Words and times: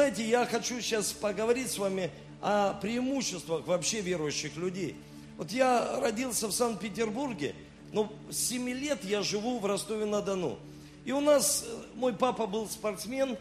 Знаете, 0.00 0.24
я 0.26 0.46
хочу 0.46 0.80
сейчас 0.80 1.12
поговорить 1.12 1.70
с 1.70 1.76
вами 1.76 2.10
о 2.40 2.72
преимуществах 2.72 3.66
вообще 3.66 4.00
верующих 4.00 4.56
людей. 4.56 4.96
Вот 5.36 5.52
я 5.52 6.00
родился 6.00 6.48
в 6.48 6.52
Санкт-Петербурге, 6.52 7.54
но 7.92 8.10
с 8.30 8.48
7 8.48 8.66
лет 8.70 9.04
я 9.04 9.20
живу 9.20 9.58
в 9.58 9.66
Ростове-на-Дону. 9.66 10.58
И 11.04 11.12
у 11.12 11.20
нас, 11.20 11.66
э, 11.68 11.82
мой 11.96 12.14
папа 12.14 12.46
был 12.46 12.66
спортсмен, 12.66 13.36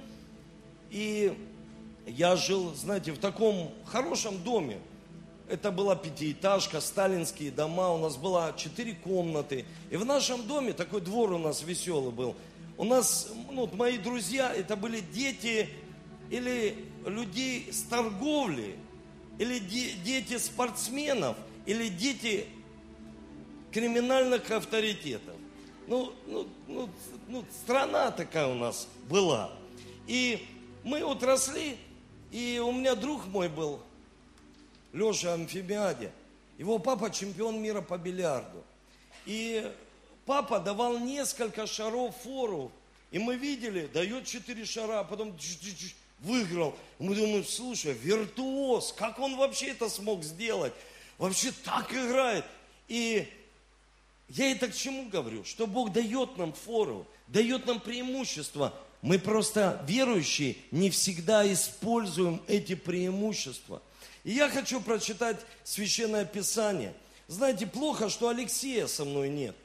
и 0.92 1.34
я 2.06 2.36
жил, 2.36 2.76
знаете, 2.76 3.14
в 3.14 3.20
таком 3.20 3.72
хорошем 3.86 4.44
доме. 4.44 4.80
Это 5.48 5.72
была 5.72 5.96
пятиэтажка, 5.96 6.82
сталинские 6.82 7.52
дома, 7.52 7.94
у 7.94 8.00
нас 8.00 8.18
было 8.18 8.54
четыре 8.58 8.96
комнаты. 8.96 9.64
И 9.92 9.96
в 9.96 10.04
нашем 10.04 10.46
доме, 10.46 10.74
такой 10.74 11.00
двор 11.00 11.32
у 11.32 11.38
нас 11.38 11.64
веселый 11.64 12.12
был, 12.12 12.36
у 12.76 12.84
нас, 12.84 13.30
ну, 13.50 13.70
мои 13.72 13.98
друзья, 13.98 14.54
это 14.54 14.76
были 14.76 15.00
дети 15.00 15.70
или 16.30 16.86
людей 17.06 17.72
с 17.72 17.82
торговли, 17.84 18.76
или 19.38 19.60
де, 19.60 19.94
дети 20.04 20.38
спортсменов, 20.38 21.38
или 21.66 21.88
дети 21.90 22.48
криминальных 23.72 24.50
авторитетов. 24.52 25.36
Ну, 25.88 26.14
ну, 26.28 26.48
ну, 26.68 26.90
ну, 27.28 27.46
страна 27.64 28.12
такая 28.12 28.48
у 28.48 28.54
нас 28.54 28.88
была. 29.08 29.52
И 30.08 30.46
мы 30.84 31.04
вот 31.04 31.24
росли, 31.24 31.78
и 32.32 32.62
у 32.64 32.72
меня 32.72 32.96
друг 32.96 33.26
мой 33.28 33.50
был, 33.50 33.82
Леша 34.94 35.34
Амфибиаде. 35.34 36.12
Его 36.58 36.78
папа 36.78 37.10
чемпион 37.10 37.62
мира 37.62 37.82
по 37.82 37.98
бильярду. 37.98 38.64
И 39.26 39.72
папа 40.26 40.60
давал 40.60 41.00
несколько 41.00 41.66
шаров 41.68 42.16
фору. 42.18 42.72
И 43.12 43.18
мы 43.18 43.36
видели, 43.36 43.88
дает 43.88 44.26
четыре 44.26 44.66
шара, 44.66 45.00
а 45.00 45.04
потом 45.04 45.38
выиграл. 46.22 46.76
Мы 46.98 47.16
думаем, 47.16 47.46
слушай, 47.46 47.94
виртуоз, 47.94 48.94
как 48.94 49.20
он 49.20 49.38
вообще 49.38 49.68
это 49.68 49.90
смог 49.90 50.24
сделать? 50.24 50.74
Вообще 51.18 51.52
так 51.64 51.92
играет. 51.94 52.46
И 52.88 53.28
я 54.30 54.52
это 54.52 54.68
к 54.68 54.76
чему 54.76 55.10
говорю? 55.10 55.44
Что 55.44 55.68
Бог 55.68 55.92
дает 55.92 56.38
нам 56.38 56.54
фору, 56.54 57.06
дает 57.28 57.66
нам 57.66 57.80
преимущество. 57.80 58.74
Мы 59.02 59.18
просто, 59.18 59.84
верующие, 59.88 60.58
не 60.72 60.90
всегда 60.90 61.52
используем 61.52 62.42
эти 62.48 62.76
преимущества. 62.76 63.82
И 64.24 64.32
я 64.32 64.50
хочу 64.50 64.82
прочитать 64.82 65.38
Священное 65.64 66.26
Писание. 66.26 66.94
Знаете, 67.28 67.66
плохо, 67.66 68.10
что 68.10 68.30
Алексея 68.30 68.88
со 68.88 69.06
мной 69.06 69.30
нет 69.30 69.56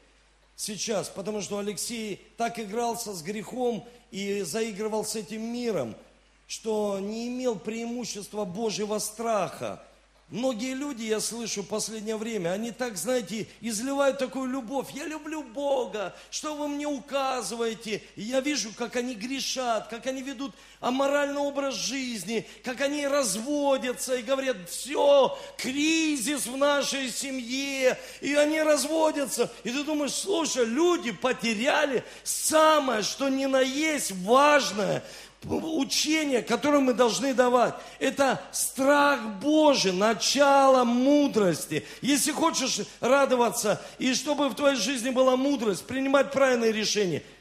сейчас, 0.57 1.09
потому 1.09 1.41
что 1.41 1.59
Алексей 1.59 2.20
так 2.36 2.59
игрался 2.59 3.12
с 3.12 3.23
грехом 3.23 3.86
и 4.11 4.42
заигрывал 4.42 5.05
с 5.05 5.17
этим 5.17 5.42
миром, 5.42 5.97
что 6.47 6.98
не 7.00 7.28
имел 7.28 7.56
преимущества 7.56 8.45
Божьего 8.45 8.98
страха. 8.98 9.83
Многие 10.31 10.73
люди, 10.73 11.03
я 11.03 11.20
слышу 11.20 11.62
в 11.62 11.67
последнее 11.67 12.17
время, 12.17 12.51
они 12.51 12.73
так, 12.73 12.97
знаете, 12.97 13.47
изливают 13.61 14.19
такую 14.19 14.51
любовь. 14.51 14.89
Я 14.92 15.05
люблю 15.05 15.42
Бога, 15.42 16.14
что 16.31 16.56
вы 16.56 16.67
мне 16.67 16.86
указываете? 16.86 18.03
И 18.17 18.23
я 18.23 18.41
вижу, 18.41 18.73
как 18.77 18.97
они 18.97 19.14
грешат, 19.14 19.89
как 19.89 20.06
они 20.06 20.23
ведут 20.23 20.55
аморальный 20.81 21.41
образ 21.41 21.75
жизни, 21.75 22.48
как 22.64 22.81
они 22.81 23.06
разводятся 23.06 24.17
и 24.17 24.23
говорят, 24.23 24.56
все, 24.70 25.39
кризис 25.58 26.47
в 26.47 26.56
нашей 26.56 27.11
семье, 27.11 27.98
и 28.23 28.34
они 28.34 28.62
разводятся. 28.62 29.53
И 29.62 29.70
ты 29.70 29.84
думаешь, 29.84 30.14
слушай, 30.14 30.64
люди 30.64 31.12
потеряли 31.12 32.03
самое, 32.23 33.03
что 33.03 33.29
ни 33.29 33.45
на 33.45 33.61
есть 33.61 34.11
важное– 34.12 35.05
учение, 35.47 36.42
которое 36.42 36.81
мы 36.81 36.95
должны 36.95 37.34
давать. 37.34 37.75
Это 37.98 38.41
страх 38.53 39.20
Божий, 39.41 39.92
начало 39.92 40.84
мудрости. 40.84 41.84
Если 42.01 42.33
хочешь 42.33 42.81
радоваться, 43.01 43.81
и 43.98 44.14
чтобы 44.14 44.48
в 44.48 44.55
твоей 44.55 44.77
жизни 44.77 45.11
была 45.11 45.36
мудрость, 45.36 45.86
принимать 45.86 46.33
правильные 46.33 46.73
решения– 46.73 47.23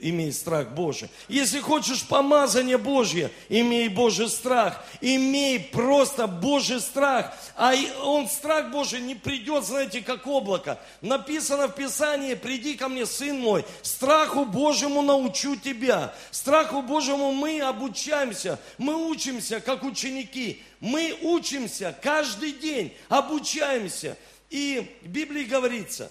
имей 0.00 0.32
страх 0.32 0.70
Божий. 0.70 1.08
Если 1.28 1.60
хочешь 1.60 2.06
помазание 2.06 2.78
Божье, 2.78 3.30
имей 3.48 3.88
Божий 3.88 4.28
страх. 4.28 4.84
Имей 5.00 5.60
просто 5.60 6.26
Божий 6.26 6.80
страх. 6.80 7.34
А 7.56 7.74
он, 8.02 8.28
страх 8.28 8.70
Божий, 8.70 9.00
не 9.00 9.14
придет, 9.14 9.64
знаете, 9.64 10.00
как 10.00 10.26
облако. 10.26 10.78
Написано 11.00 11.68
в 11.68 11.74
Писании, 11.74 12.34
приди 12.34 12.74
ко 12.74 12.88
мне, 12.88 13.06
сын 13.06 13.38
мой, 13.38 13.64
страху 13.82 14.44
Божьему 14.44 15.02
научу 15.02 15.56
тебя. 15.56 16.14
Страху 16.30 16.82
Божьему 16.82 17.32
мы 17.32 17.60
обучаемся, 17.60 18.58
мы 18.78 19.08
учимся, 19.08 19.60
как 19.60 19.84
ученики. 19.84 20.62
Мы 20.80 21.16
учимся 21.22 21.94
каждый 22.02 22.52
день, 22.52 22.94
обучаемся. 23.08 24.16
И 24.48 24.98
в 25.02 25.08
Библии 25.08 25.44
говорится, 25.44 26.10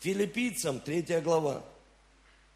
филиппийцам, 0.00 0.80
3 0.80 1.20
глава, 1.20 1.62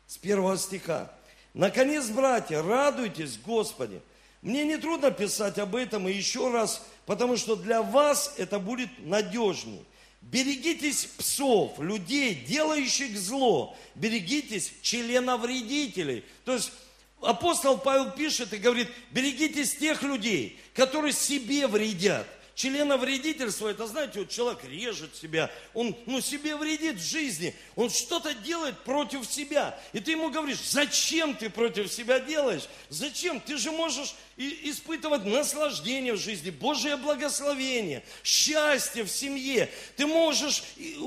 с 0.09 0.17
первого 0.17 0.57
стиха. 0.59 1.13
Наконец, 1.55 2.09
братья, 2.09 2.63
радуйтесь 2.63 3.39
Господи. 3.39 4.01
Мне 4.43 4.65
не 4.65 4.79
трудно 4.79 5.11
писать 5.11 5.59
об 5.59 5.77
этом 5.77 6.09
и 6.09 6.13
еще 6.13 6.51
раз, 6.51 6.83
потому 7.07 7.37
что 7.37 7.57
для 7.57 7.83
вас 7.83 8.35
это 8.39 8.59
будет 8.59 8.89
надежней. 8.99 9.85
Берегитесь 10.23 11.05
псов, 11.05 11.79
людей, 11.79 12.35
делающих 12.35 13.17
зло. 13.19 13.77
Берегитесь 13.95 14.73
членовредителей. 14.83 16.25
То 16.45 16.55
есть 16.55 16.73
апостол 17.21 17.79
Павел 17.79 18.11
пишет 18.11 18.53
и 18.53 18.59
говорит, 18.59 18.89
берегитесь 19.11 19.77
тех 19.77 20.03
людей, 20.03 20.59
которые 20.75 21.13
себе 21.13 21.67
вредят. 21.67 22.27
Членовредительство, 22.59 23.69
это, 23.69 23.87
знаете, 23.87 24.19
вот 24.19 24.31
человек 24.31 24.65
режет 24.65 25.15
себя, 25.15 25.49
он 25.75 25.97
ну, 26.07 26.21
себе 26.21 26.57
вредит 26.57 26.97
в 26.97 27.09
жизни, 27.09 27.55
он 27.77 27.89
что-то 27.89 28.35
делает 28.35 28.77
против 28.81 29.25
себя. 29.27 29.79
И 29.93 30.01
ты 30.01 30.11
ему 30.11 30.29
говоришь, 30.29 30.59
зачем 30.65 31.37
ты 31.37 31.51
против 31.51 31.93
себя 31.93 32.19
делаешь? 32.19 32.65
Зачем? 32.89 33.39
Ты 33.39 33.59
же 33.59 33.71
можешь 33.71 34.17
испытывать 34.37 35.25
наслаждение 35.25 36.15
в 36.15 36.19
жизни, 36.19 36.51
Божие 36.51 36.97
благословение, 36.97 38.03
счастье 38.25 39.05
в 39.05 39.09
семье. 39.09 39.71
Ты 39.97 40.09
можешь 40.09 40.65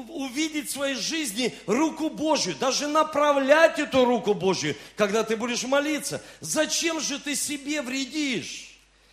увидеть 0.07 0.69
в 0.69 0.71
своей 0.71 0.95
жизни 0.95 1.53
руку 1.65 2.09
Божью, 2.09 2.55
даже 2.55 2.87
направлять 2.87 3.77
эту 3.77 4.05
руку 4.05 4.33
Божью, 4.33 4.77
когда 4.95 5.25
ты 5.25 5.35
будешь 5.35 5.63
молиться. 5.63 6.23
Зачем 6.39 7.01
же 7.01 7.19
ты 7.19 7.35
себе 7.35 7.81
вредишь? 7.81 8.70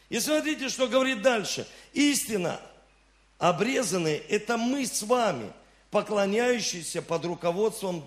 И 0.09 0.21
смотрите, 0.21 0.69
что 0.69 0.89
говорит 0.89 1.23
дальше. 1.23 1.67
Истина, 1.93 2.61
обрезанные, 3.39 4.19
это 4.19 4.57
мы 4.57 4.87
с 4.87 5.03
вами, 5.03 5.53
поклоняющиеся 5.91 7.03
под 7.03 7.25
руководством 7.27 8.05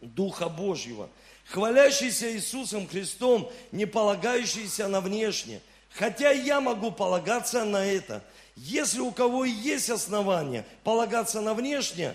Духа 0.00 0.48
Божьего, 0.48 1.08
хвалящиеся 1.46 2.32
Иисусом 2.32 2.86
Христом, 2.86 3.50
не 3.72 3.86
полагающиеся 3.86 4.88
на 4.88 5.00
внешнее. 5.00 5.60
Хотя 5.90 6.30
я 6.30 6.60
могу 6.60 6.90
полагаться 6.90 7.64
на 7.64 7.84
это. 7.84 8.22
Если 8.56 9.00
у 9.00 9.10
кого 9.10 9.44
есть 9.44 9.88
основания 9.88 10.66
полагаться 10.84 11.40
на 11.40 11.54
внешнее, 11.54 12.14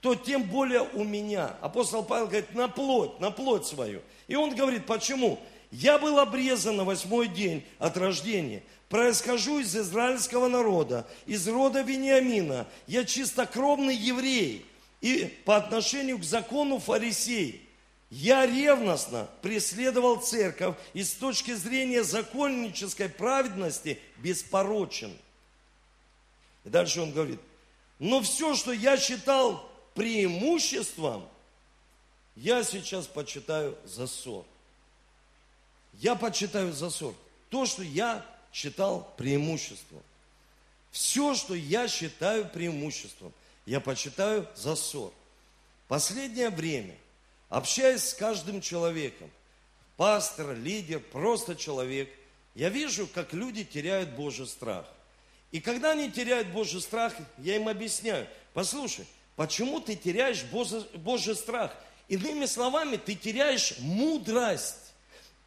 то 0.00 0.14
тем 0.14 0.42
более 0.44 0.82
у 0.82 1.02
меня. 1.02 1.56
Апостол 1.60 2.04
Павел 2.04 2.26
говорит, 2.26 2.54
на 2.54 2.68
плоть, 2.68 3.18
на 3.18 3.30
плоть 3.30 3.66
свою. 3.66 4.02
И 4.28 4.36
он 4.36 4.54
говорит, 4.54 4.86
почему? 4.86 5.40
Я 5.78 5.98
был 5.98 6.18
обрезан 6.18 6.76
на 6.76 6.84
восьмой 6.84 7.28
день 7.28 7.62
от 7.78 7.98
рождения. 7.98 8.62
Происхожу 8.88 9.58
из 9.58 9.76
израильского 9.76 10.48
народа, 10.48 11.06
из 11.26 11.46
рода 11.46 11.82
Вениамина. 11.82 12.66
Я 12.86 13.04
чистокровный 13.04 13.94
еврей. 13.94 14.64
И 15.02 15.26
по 15.44 15.56
отношению 15.56 16.18
к 16.18 16.24
закону 16.24 16.78
фарисей. 16.78 17.60
Я 18.08 18.46
ревностно 18.46 19.28
преследовал 19.42 20.16
церковь 20.16 20.76
и 20.94 21.04
с 21.04 21.12
точки 21.12 21.52
зрения 21.52 22.04
законнической 22.04 23.10
праведности 23.10 23.98
беспорочен. 24.16 25.14
И 26.64 26.70
дальше 26.70 27.02
он 27.02 27.12
говорит, 27.12 27.40
но 27.98 28.22
все, 28.22 28.54
что 28.54 28.72
я 28.72 28.96
считал 28.96 29.70
преимуществом, 29.94 31.28
я 32.34 32.64
сейчас 32.64 33.06
почитаю 33.06 33.76
за 33.84 34.06
ссор 34.06 34.46
я 36.00 36.14
почитаю 36.14 36.72
за 36.72 36.90
ссор. 36.90 37.14
То, 37.50 37.66
что 37.66 37.82
я 37.82 38.24
считал 38.52 39.12
преимуществом. 39.16 40.02
Все, 40.90 41.34
что 41.34 41.54
я 41.54 41.88
считаю 41.88 42.48
преимуществом, 42.48 43.32
я 43.66 43.80
почитаю 43.80 44.48
за 44.54 44.76
ссор. 44.76 45.12
Последнее 45.88 46.50
время, 46.50 46.96
общаясь 47.48 48.08
с 48.08 48.14
каждым 48.14 48.60
человеком, 48.60 49.30
пастор, 49.96 50.54
лидер, 50.54 51.00
просто 51.00 51.54
человек, 51.54 52.08
я 52.54 52.70
вижу, 52.70 53.06
как 53.06 53.34
люди 53.34 53.64
теряют 53.64 54.10
Божий 54.10 54.46
страх. 54.46 54.86
И 55.52 55.60
когда 55.60 55.92
они 55.92 56.10
теряют 56.10 56.48
Божий 56.48 56.80
страх, 56.80 57.14
я 57.38 57.56
им 57.56 57.68
объясняю, 57.68 58.26
послушай, 58.54 59.06
почему 59.36 59.80
ты 59.80 59.94
теряешь 59.94 60.44
Божий 60.44 61.36
страх? 61.36 61.76
Иными 62.08 62.46
словами, 62.46 62.96
ты 62.96 63.14
теряешь 63.14 63.74
мудрость. 63.78 64.85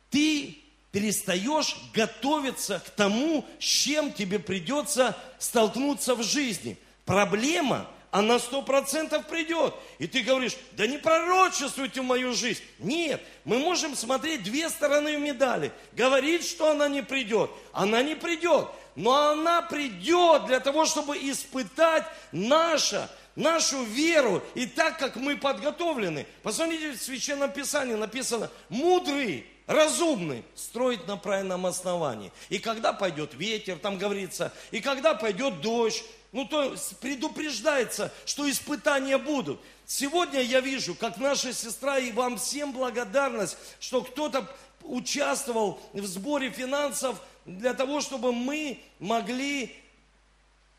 Ты 0.09 0.57
перестаешь 0.91 1.75
готовиться 1.93 2.79
к 2.79 2.89
тому, 2.89 3.45
с 3.59 3.63
чем 3.63 4.11
тебе 4.11 4.39
придется 4.39 5.15
столкнуться 5.37 6.15
в 6.15 6.23
жизни. 6.23 6.77
Проблема, 7.05 7.87
она 8.11 8.39
сто 8.39 8.61
процентов 8.61 9.27
придет. 9.27 9.73
И 9.99 10.07
ты 10.07 10.21
говоришь, 10.21 10.57
да 10.71 10.87
не 10.87 10.97
пророчествуйте 10.97 12.01
в 12.01 12.05
мою 12.05 12.33
жизнь. 12.33 12.61
Нет, 12.79 13.21
мы 13.45 13.59
можем 13.59 13.95
смотреть 13.95 14.43
две 14.43 14.69
стороны 14.69 15.17
медали. 15.17 15.71
Говорит, 15.93 16.43
что 16.43 16.71
она 16.71 16.87
не 16.87 17.03
придет. 17.03 17.51
Она 17.71 18.01
не 18.01 18.15
придет. 18.15 18.67
Но 18.95 19.29
она 19.29 19.61
придет 19.61 20.47
для 20.47 20.59
того, 20.59 20.85
чтобы 20.85 21.17
испытать 21.17 22.05
наше 22.31 23.07
нашу 23.35 23.83
веру 23.83 24.43
и 24.53 24.65
так, 24.65 24.99
как 24.99 25.15
мы 25.15 25.37
подготовлены. 25.37 26.25
Посмотрите, 26.43 26.91
в 26.91 27.01
Священном 27.01 27.51
Писании 27.51 27.93
написано, 27.93 28.51
мудрый, 28.67 29.45
разумный, 29.69 30.43
строит 30.55 31.07
на 31.07 31.15
правильном 31.15 31.67
основании. 31.67 32.31
И 32.49 32.57
когда 32.57 32.91
пойдет 32.91 33.35
ветер, 33.35 33.77
там 33.77 33.99
говорится, 33.99 34.51
и 34.71 34.81
когда 34.81 35.13
пойдет 35.13 35.61
дождь, 35.61 36.03
ну 36.31 36.45
то 36.45 36.75
предупреждается, 36.99 38.11
что 38.25 38.49
испытания 38.49 39.19
будут. 39.19 39.61
Сегодня 39.85 40.41
я 40.41 40.59
вижу, 40.59 40.95
как 40.95 41.17
наша 41.17 41.53
сестра, 41.53 41.99
и 41.99 42.11
вам 42.11 42.37
всем 42.37 42.73
благодарность, 42.73 43.57
что 43.79 44.01
кто-то 44.01 44.49
участвовал 44.81 45.79
в 45.93 46.05
сборе 46.05 46.49
финансов 46.49 47.21
для 47.45 47.75
того, 47.75 48.01
чтобы 48.01 48.33
мы 48.33 48.79
могли 48.97 49.75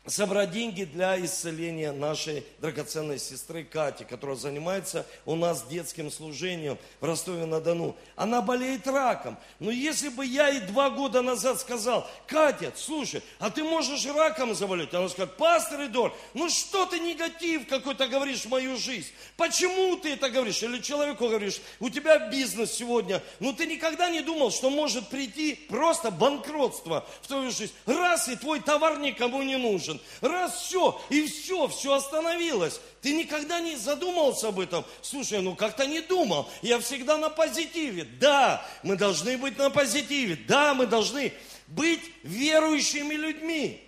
собрать 0.07 0.51
деньги 0.51 0.83
для 0.83 1.23
исцеления 1.23 1.91
нашей 1.91 2.43
драгоценной 2.59 3.19
сестры 3.19 3.63
Кати, 3.63 4.03
которая 4.03 4.35
занимается 4.35 5.05
у 5.25 5.35
нас 5.35 5.63
детским 5.67 6.09
служением 6.09 6.79
в 6.99 7.05
Ростове-на-Дону. 7.05 7.95
Она 8.15 8.41
болеет 8.41 8.87
раком. 8.87 9.37
Но 9.59 9.69
если 9.69 10.09
бы 10.09 10.25
я 10.25 10.47
ей 10.47 10.61
два 10.61 10.89
года 10.89 11.21
назад 11.21 11.59
сказал, 11.59 12.09
Катя, 12.25 12.73
слушай, 12.75 13.21
а 13.37 13.51
ты 13.51 13.63
можешь 13.63 14.05
раком 14.07 14.55
заболеть? 14.55 14.93
Она 14.93 15.07
скажет, 15.07 15.37
пастор 15.37 15.85
Идор, 15.85 16.15
ну 16.33 16.49
что 16.49 16.87
ты 16.87 16.99
негатив 16.99 17.67
какой-то 17.67 18.07
говоришь 18.07 18.41
в 18.45 18.49
мою 18.49 18.77
жизнь? 18.77 19.11
Почему 19.37 19.97
ты 19.97 20.13
это 20.13 20.31
говоришь? 20.31 20.63
Или 20.63 20.79
человеку 20.79 21.27
говоришь, 21.27 21.61
у 21.79 21.89
тебя 21.89 22.29
бизнес 22.29 22.71
сегодня, 22.71 23.21
ну 23.39 23.53
ты 23.53 23.67
никогда 23.67 24.09
не 24.09 24.21
думал, 24.21 24.49
что 24.49 24.71
может 24.71 25.09
прийти 25.09 25.59
просто 25.69 26.09
банкротство 26.09 27.05
в 27.21 27.27
твою 27.27 27.51
жизнь. 27.51 27.73
Раз 27.85 28.29
и 28.29 28.35
твой 28.35 28.61
товар 28.61 28.97
никому 28.97 29.43
не 29.43 29.57
нужен 29.57 29.90
нужен. 29.91 30.01
Раз 30.21 30.55
все, 30.55 30.99
и 31.09 31.25
все, 31.25 31.67
все 31.67 31.93
остановилось. 31.93 32.79
Ты 33.01 33.13
никогда 33.13 33.59
не 33.59 33.75
задумался 33.75 34.49
об 34.49 34.59
этом? 34.59 34.85
Слушай, 35.01 35.41
ну 35.41 35.55
как-то 35.55 35.85
не 35.85 36.01
думал. 36.01 36.49
Я 36.61 36.79
всегда 36.79 37.17
на 37.17 37.29
позитиве. 37.29 38.05
Да, 38.19 38.65
мы 38.83 38.95
должны 38.95 39.37
быть 39.37 39.57
на 39.57 39.69
позитиве. 39.69 40.35
Да, 40.47 40.73
мы 40.73 40.87
должны 40.87 41.33
быть 41.67 42.01
верующими 42.23 43.13
людьми. 43.13 43.87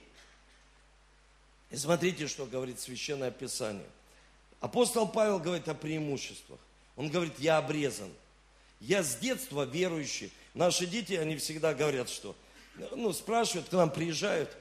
И 1.71 1.77
смотрите, 1.77 2.27
что 2.27 2.45
говорит 2.45 2.79
Священное 2.79 3.31
Писание. 3.31 3.87
Апостол 4.59 5.07
Павел 5.07 5.39
говорит 5.39 5.67
о 5.67 5.73
преимуществах. 5.73 6.59
Он 6.95 7.09
говорит, 7.09 7.33
я 7.39 7.57
обрезан. 7.57 8.11
Я 8.79 9.01
с 9.01 9.15
детства 9.15 9.63
верующий. 9.63 10.31
Наши 10.53 10.85
дети, 10.85 11.13
они 11.13 11.35
всегда 11.37 11.73
говорят, 11.73 12.09
что, 12.09 12.35
ну, 12.91 13.11
спрашивают, 13.11 13.69
к 13.69 13.71
нам 13.71 13.89
приезжают, 13.89 14.55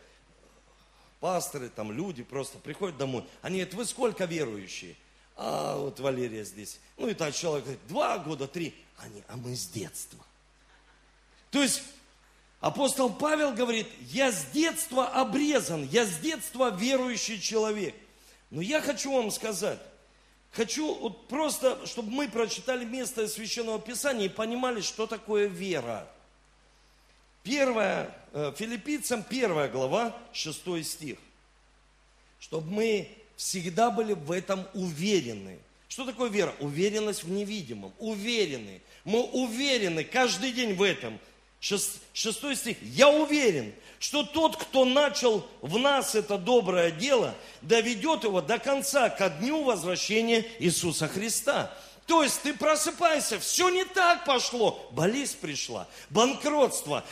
пасторы, 1.22 1.68
там 1.68 1.92
люди 1.92 2.24
просто 2.24 2.58
приходят 2.58 2.98
домой. 2.98 3.24
Они 3.42 3.58
говорят, 3.58 3.74
вы 3.74 3.84
сколько 3.84 4.24
верующие? 4.24 4.96
А 5.36 5.76
вот 5.76 6.00
Валерия 6.00 6.44
здесь. 6.44 6.80
Ну 6.98 7.08
и 7.08 7.14
так 7.14 7.32
человек 7.32 7.64
говорит, 7.64 7.86
два 7.86 8.18
года, 8.18 8.48
три. 8.48 8.74
Они, 8.98 9.22
а 9.28 9.36
мы 9.36 9.54
с 9.54 9.68
детства. 9.68 10.18
То 11.52 11.62
есть 11.62 11.84
апостол 12.60 13.08
Павел 13.08 13.54
говорит, 13.54 13.86
я 14.00 14.32
с 14.32 14.46
детства 14.46 15.06
обрезан, 15.06 15.88
я 15.92 16.06
с 16.06 16.18
детства 16.18 16.76
верующий 16.76 17.40
человек. 17.40 17.94
Но 18.50 18.60
я 18.60 18.80
хочу 18.80 19.14
вам 19.14 19.30
сказать, 19.30 19.78
хочу 20.50 20.92
вот 20.92 21.28
просто, 21.28 21.86
чтобы 21.86 22.10
мы 22.10 22.28
прочитали 22.28 22.84
место 22.84 23.28
Священного 23.28 23.78
Писания 23.78 24.26
и 24.26 24.28
понимали, 24.28 24.80
что 24.80 25.06
такое 25.06 25.46
вера. 25.46 26.08
Первая, 27.44 28.06
э, 28.06 28.21
филиппийцам 28.32 29.22
первая 29.22 29.68
глава, 29.68 30.16
шестой 30.32 30.84
стих. 30.84 31.18
Чтобы 32.40 32.70
мы 32.70 33.08
всегда 33.36 33.90
были 33.90 34.14
в 34.14 34.30
этом 34.32 34.66
уверены. 34.74 35.58
Что 35.88 36.04
такое 36.06 36.30
вера? 36.30 36.54
Уверенность 36.60 37.24
в 37.24 37.30
невидимом. 37.30 37.92
Уверены. 37.98 38.80
Мы 39.04 39.22
уверены 39.22 40.04
каждый 40.04 40.52
день 40.52 40.74
в 40.74 40.82
этом. 40.82 41.18
Шестой 41.60 42.56
стих. 42.56 42.76
Я 42.82 43.08
уверен, 43.08 43.72
что 43.98 44.24
тот, 44.24 44.56
кто 44.56 44.84
начал 44.84 45.46
в 45.60 45.78
нас 45.78 46.14
это 46.14 46.38
доброе 46.38 46.90
дело, 46.90 47.34
доведет 47.60 48.24
его 48.24 48.40
до 48.40 48.58
конца, 48.58 49.10
ко 49.10 49.28
дню 49.28 49.62
возвращения 49.62 50.44
Иисуса 50.58 51.06
Христа. 51.06 51.72
То 52.06 52.22
есть 52.22 52.42
ты 52.42 52.52
просыпаешься, 52.52 53.38
все 53.38 53.68
не 53.68 53.84
так 53.84 54.24
пошло. 54.24 54.88
Болезнь 54.92 55.38
пришла, 55.40 55.86
банкротство, 56.10 57.04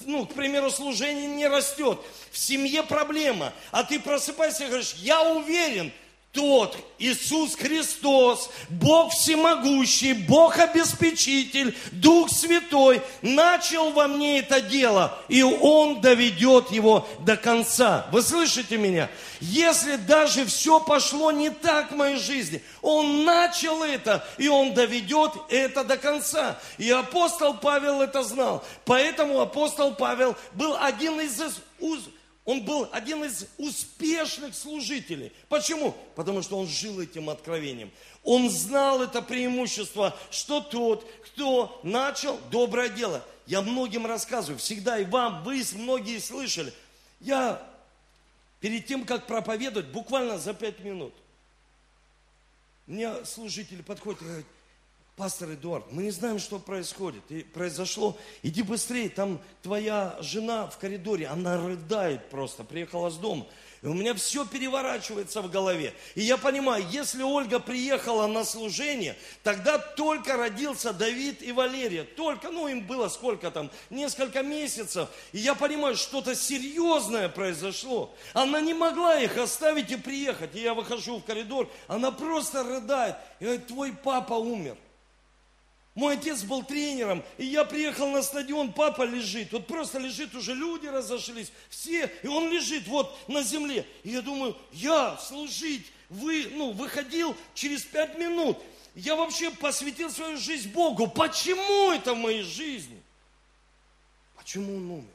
ну, 0.00 0.24
к 0.26 0.34
примеру, 0.34 0.70
служение 0.70 1.26
не 1.26 1.48
растет, 1.48 2.00
в 2.30 2.38
семье 2.38 2.82
проблема. 2.82 3.52
А 3.72 3.82
ты 3.82 3.98
просыпаешься 3.98 4.64
и 4.64 4.68
говоришь, 4.68 4.94
я 4.94 5.22
уверен, 5.22 5.92
тот 6.36 6.76
Иисус 6.98 7.56
Христос, 7.56 8.50
Бог 8.68 9.12
всемогущий, 9.12 10.12
Бог 10.12 10.58
обеспечитель, 10.58 11.76
Дух 11.92 12.30
Святой, 12.30 13.02
начал 13.22 13.90
во 13.90 14.06
мне 14.06 14.40
это 14.40 14.60
дело, 14.60 15.18
и 15.28 15.42
Он 15.42 16.00
доведет 16.00 16.70
его 16.70 17.08
до 17.20 17.36
конца. 17.36 18.06
Вы 18.12 18.22
слышите 18.22 18.76
меня? 18.76 19.08
Если 19.40 19.96
даже 19.96 20.44
все 20.44 20.78
пошло 20.78 21.32
не 21.32 21.50
так 21.50 21.92
в 21.92 21.96
моей 21.96 22.18
жизни, 22.18 22.62
Он 22.82 23.24
начал 23.24 23.82
это, 23.82 24.26
и 24.36 24.48
Он 24.48 24.74
доведет 24.74 25.32
это 25.48 25.84
до 25.84 25.96
конца. 25.96 26.58
И 26.76 26.90
апостол 26.90 27.54
Павел 27.54 28.02
это 28.02 28.22
знал. 28.22 28.62
Поэтому 28.84 29.40
апостол 29.40 29.94
Павел 29.94 30.36
был 30.52 30.76
один 30.78 31.18
из 31.20 31.40
он 32.46 32.64
был 32.64 32.88
один 32.92 33.24
из 33.24 33.46
успешных 33.58 34.54
служителей. 34.54 35.32
Почему? 35.48 35.96
Потому 36.14 36.42
что 36.42 36.56
он 36.56 36.68
жил 36.68 37.00
этим 37.00 37.28
откровением. 37.28 37.90
Он 38.22 38.48
знал 38.48 39.02
это 39.02 39.20
преимущество, 39.20 40.16
что 40.30 40.60
тот, 40.60 41.04
кто 41.26 41.80
начал 41.82 42.38
доброе 42.52 42.88
дело. 42.88 43.22
Я 43.46 43.62
многим 43.62 44.06
рассказываю, 44.06 44.58
всегда 44.58 44.98
и 44.98 45.04
вам, 45.04 45.42
вы 45.42 45.62
многие 45.74 46.20
слышали. 46.20 46.72
Я 47.20 47.60
перед 48.60 48.86
тем, 48.86 49.04
как 49.04 49.26
проповедовать, 49.26 49.88
буквально 49.88 50.38
за 50.38 50.54
пять 50.54 50.78
минут, 50.80 51.14
мне 52.86 53.24
служители 53.24 53.82
подходят 53.82 54.22
и 54.22 54.24
говорят, 54.24 54.46
пастор 55.16 55.54
Эдуард, 55.54 55.90
мы 55.90 56.04
не 56.04 56.10
знаем, 56.10 56.38
что 56.38 56.58
происходит. 56.58 57.22
И 57.30 57.42
произошло, 57.42 58.16
иди 58.42 58.62
быстрее, 58.62 59.08
там 59.08 59.40
твоя 59.62 60.16
жена 60.20 60.66
в 60.66 60.76
коридоре, 60.76 61.26
она 61.26 61.56
рыдает 61.56 62.28
просто, 62.28 62.64
приехала 62.64 63.08
с 63.08 63.16
дома. 63.16 63.46
И 63.82 63.86
у 63.86 63.94
меня 63.94 64.14
все 64.14 64.44
переворачивается 64.44 65.42
в 65.42 65.50
голове. 65.50 65.94
И 66.14 66.22
я 66.22 66.36
понимаю, 66.36 66.84
если 66.90 67.22
Ольга 67.22 67.60
приехала 67.60 68.26
на 68.26 68.44
служение, 68.44 69.16
тогда 69.42 69.78
только 69.78 70.36
родился 70.36 70.92
Давид 70.92 71.40
и 71.42 71.52
Валерия. 71.52 72.04
Только, 72.04 72.50
ну 72.50 72.68
им 72.68 72.86
было 72.86 73.08
сколько 73.08 73.50
там, 73.50 73.70
несколько 73.88 74.42
месяцев. 74.42 75.08
И 75.32 75.38
я 75.38 75.54
понимаю, 75.54 75.96
что-то 75.96 76.34
серьезное 76.34 77.28
произошло. 77.28 78.14
Она 78.34 78.60
не 78.60 78.74
могла 78.74 79.18
их 79.20 79.36
оставить 79.38 79.90
и 79.90 79.96
приехать. 79.96 80.54
И 80.56 80.60
я 80.60 80.74
выхожу 80.74 81.18
в 81.18 81.24
коридор, 81.24 81.70
она 81.86 82.10
просто 82.10 82.62
рыдает. 82.64 83.16
И 83.40 83.44
говорит, 83.44 83.66
твой 83.66 83.92
папа 83.92 84.34
умер. 84.34 84.76
Мой 85.96 86.18
отец 86.18 86.42
был 86.42 86.62
тренером, 86.62 87.24
и 87.38 87.46
я 87.46 87.64
приехал 87.64 88.10
на 88.10 88.22
стадион, 88.22 88.74
папа 88.74 89.02
лежит, 89.02 89.50
вот 89.52 89.66
просто 89.66 89.98
лежит, 89.98 90.34
уже 90.34 90.54
люди 90.54 90.86
разошлись, 90.86 91.50
все, 91.70 92.12
и 92.22 92.26
он 92.26 92.50
лежит 92.50 92.86
вот 92.86 93.18
на 93.28 93.42
земле. 93.42 93.86
И 94.04 94.10
я 94.10 94.20
думаю, 94.20 94.54
я 94.72 95.16
служить, 95.16 95.90
вы, 96.10 96.48
ну, 96.52 96.72
выходил 96.72 97.34
через 97.54 97.82
пять 97.82 98.18
минут. 98.18 98.58
Я 98.94 99.16
вообще 99.16 99.50
посвятил 99.50 100.10
свою 100.10 100.36
жизнь 100.36 100.70
Богу. 100.70 101.06
Почему 101.06 101.90
это 101.90 102.12
в 102.12 102.18
моей 102.18 102.42
жизни? 102.42 103.02
Почему 104.36 104.76
он 104.76 104.90
умер? 104.90 105.14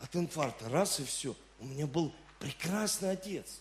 От 0.00 0.14
инфаркта, 0.14 0.68
раз 0.68 1.00
и 1.00 1.06
все. 1.06 1.34
У 1.58 1.64
меня 1.64 1.86
был 1.86 2.12
прекрасный 2.38 3.12
отец. 3.12 3.60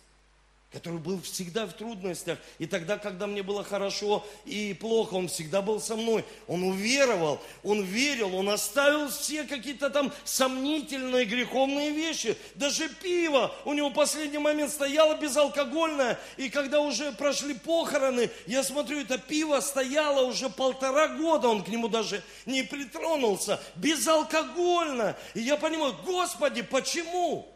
Который 0.72 1.00
был 1.00 1.20
всегда 1.22 1.66
в 1.66 1.74
трудностях. 1.74 2.38
И 2.60 2.68
тогда, 2.68 3.00
когда 3.00 3.26
мне 3.26 3.42
было 3.42 3.64
хорошо 3.64 4.24
и 4.46 4.76
плохо, 4.80 5.16
он 5.16 5.28
всегда 5.28 5.64
был 5.64 5.82
со 5.82 5.96
мной. 5.96 6.24
Он 6.48 6.64
уверовал, 6.64 7.42
он 7.64 7.84
верил, 7.84 8.36
он 8.36 8.50
оставил 8.50 9.10
все 9.10 9.46
какие-то 9.46 9.90
там 9.90 10.14
сомнительные 10.26 11.26
греховные 11.26 11.90
вещи. 11.90 12.38
Даже 12.54 12.88
пиво 12.88 13.52
у 13.66 13.74
него 13.74 13.90
в 13.90 13.94
последний 13.94 14.38
момент 14.38 14.72
стояло 14.72 15.16
безалкогольное. 15.16 16.20
И 16.38 16.50
когда 16.50 16.82
уже 16.82 17.14
прошли 17.14 17.56
похороны, 17.56 18.30
я 18.46 18.64
смотрю, 18.64 19.00
это 19.00 19.18
пиво 19.18 19.62
стояло 19.62 20.22
уже 20.22 20.50
полтора 20.50 21.08
года, 21.08 21.48
он 21.48 21.64
к 21.64 21.68
нему 21.70 21.88
даже 21.88 22.22
не 22.46 22.62
притронулся. 22.62 23.60
Безалкогольно. 23.76 25.18
И 25.34 25.42
я 25.42 25.58
понимаю, 25.58 25.96
Господи, 26.06 26.62
почему? 26.62 27.52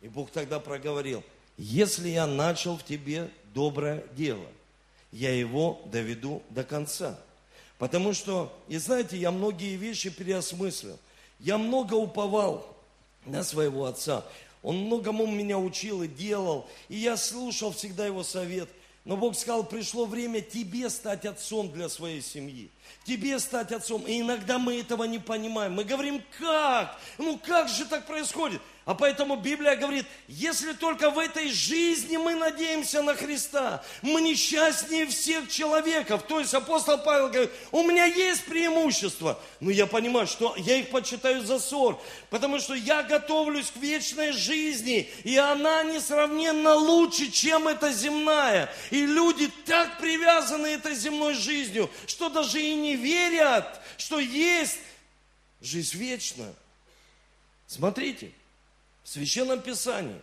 И 0.00 0.06
Бог 0.06 0.30
тогда 0.30 0.60
проговорил– 0.60 1.24
если 1.56 2.08
я 2.08 2.26
начал 2.26 2.76
в 2.76 2.84
тебе 2.84 3.30
доброе 3.54 4.04
дело, 4.16 4.46
я 5.10 5.34
его 5.34 5.80
доведу 5.86 6.42
до 6.50 6.64
конца. 6.64 7.18
Потому 7.78 8.14
что, 8.14 8.52
и 8.68 8.78
знаете, 8.78 9.16
я 9.16 9.30
многие 9.30 9.76
вещи 9.76 10.10
переосмыслил. 10.10 10.98
Я 11.40 11.58
много 11.58 11.94
уповал 11.94 12.76
на 13.26 13.42
своего 13.42 13.86
отца. 13.86 14.24
Он 14.62 14.76
многому 14.86 15.26
меня 15.26 15.58
учил 15.58 16.02
и 16.02 16.08
делал. 16.08 16.68
И 16.88 16.96
я 16.96 17.16
слушал 17.16 17.72
всегда 17.72 18.06
его 18.06 18.22
совет. 18.22 18.68
Но 19.04 19.16
Бог 19.16 19.36
сказал, 19.36 19.64
пришло 19.64 20.06
время 20.06 20.40
тебе 20.40 20.88
стать 20.88 21.26
отцом 21.26 21.72
для 21.72 21.88
своей 21.88 22.22
семьи 22.22 22.70
тебе 23.04 23.38
стать 23.38 23.72
отцом. 23.72 24.02
И 24.06 24.20
иногда 24.20 24.58
мы 24.58 24.80
этого 24.80 25.04
не 25.04 25.18
понимаем. 25.18 25.74
Мы 25.74 25.84
говорим, 25.84 26.22
как? 26.38 26.98
Ну 27.18 27.38
как 27.38 27.68
же 27.68 27.84
так 27.86 28.06
происходит? 28.06 28.60
А 28.84 28.94
поэтому 28.94 29.36
Библия 29.36 29.76
говорит, 29.76 30.06
если 30.26 30.72
только 30.72 31.10
в 31.10 31.18
этой 31.18 31.50
жизни 31.50 32.16
мы 32.16 32.34
надеемся 32.34 33.00
на 33.00 33.14
Христа, 33.14 33.84
мы 34.02 34.20
несчастнее 34.20 35.06
всех 35.06 35.48
человеков. 35.48 36.24
То 36.26 36.40
есть 36.40 36.52
апостол 36.52 36.98
Павел 36.98 37.28
говорит, 37.28 37.52
у 37.70 37.84
меня 37.84 38.06
есть 38.06 38.44
преимущество. 38.44 39.38
Но 39.60 39.70
я 39.70 39.86
понимаю, 39.86 40.26
что 40.26 40.56
я 40.56 40.78
их 40.78 40.90
почитаю 40.90 41.44
за 41.44 41.60
ссор, 41.60 42.00
потому 42.28 42.58
что 42.58 42.74
я 42.74 43.04
готовлюсь 43.04 43.70
к 43.70 43.76
вечной 43.76 44.32
жизни, 44.32 45.08
и 45.22 45.36
она 45.36 45.84
несравненно 45.84 46.74
лучше, 46.74 47.30
чем 47.30 47.68
эта 47.68 47.92
земная. 47.92 48.68
И 48.90 49.06
люди 49.06 49.48
так 49.64 49.98
привязаны 49.98 50.66
этой 50.66 50.96
земной 50.96 51.34
жизнью, 51.34 51.88
что 52.08 52.30
даже 52.30 52.60
и 52.60 52.74
не 52.74 52.96
верят, 52.96 53.80
что 53.96 54.18
есть 54.18 54.78
жизнь 55.60 55.96
вечная. 55.96 56.52
Смотрите, 57.68 58.32
в 59.04 59.08
Священном 59.08 59.60
Писании 59.60 60.20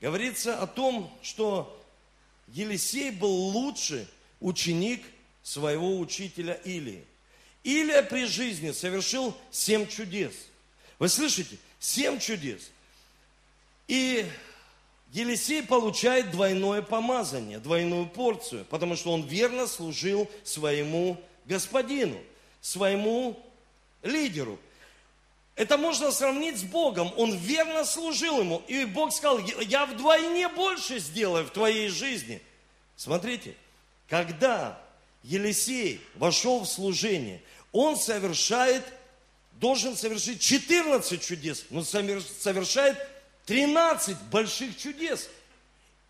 говорится 0.00 0.58
о 0.60 0.66
том, 0.66 1.12
что 1.22 1.82
Елисей 2.48 3.10
был 3.10 3.30
лучший 3.30 4.06
ученик 4.40 5.02
своего 5.42 5.98
учителя 5.98 6.54
Илии. 6.54 7.04
Илия 7.64 8.02
при 8.02 8.26
жизни 8.26 8.72
совершил 8.72 9.36
семь 9.50 9.86
чудес. 9.86 10.34
Вы 10.98 11.08
слышите? 11.08 11.58
Семь 11.78 12.18
чудес. 12.18 12.70
И 13.88 14.26
Елисей 15.12 15.62
получает 15.62 16.30
двойное 16.30 16.82
помазание, 16.82 17.58
двойную 17.58 18.06
порцию, 18.06 18.64
потому 18.66 18.96
что 18.96 19.12
он 19.12 19.22
верно 19.22 19.66
служил 19.66 20.28
своему 20.44 21.20
господину, 21.44 22.18
своему 22.60 23.40
лидеру. 24.02 24.58
Это 25.56 25.78
можно 25.78 26.12
сравнить 26.12 26.58
с 26.58 26.62
Богом. 26.62 27.12
Он 27.16 27.34
верно 27.34 27.84
служил 27.86 28.40
ему. 28.40 28.62
И 28.68 28.84
Бог 28.84 29.12
сказал, 29.12 29.38
я 29.38 29.86
вдвойне 29.86 30.48
больше 30.48 30.98
сделаю 30.98 31.46
в 31.46 31.50
твоей 31.50 31.88
жизни. 31.88 32.42
Смотрите, 32.94 33.54
когда 34.06 34.78
Елисей 35.22 36.00
вошел 36.14 36.60
в 36.60 36.68
служение, 36.68 37.42
он 37.72 37.96
совершает, 37.96 38.84
должен 39.52 39.96
совершить 39.96 40.42
14 40.42 41.22
чудес, 41.22 41.64
но 41.70 41.82
совершает 41.82 42.98
13 43.46 44.16
больших 44.30 44.76
чудес. 44.76 45.30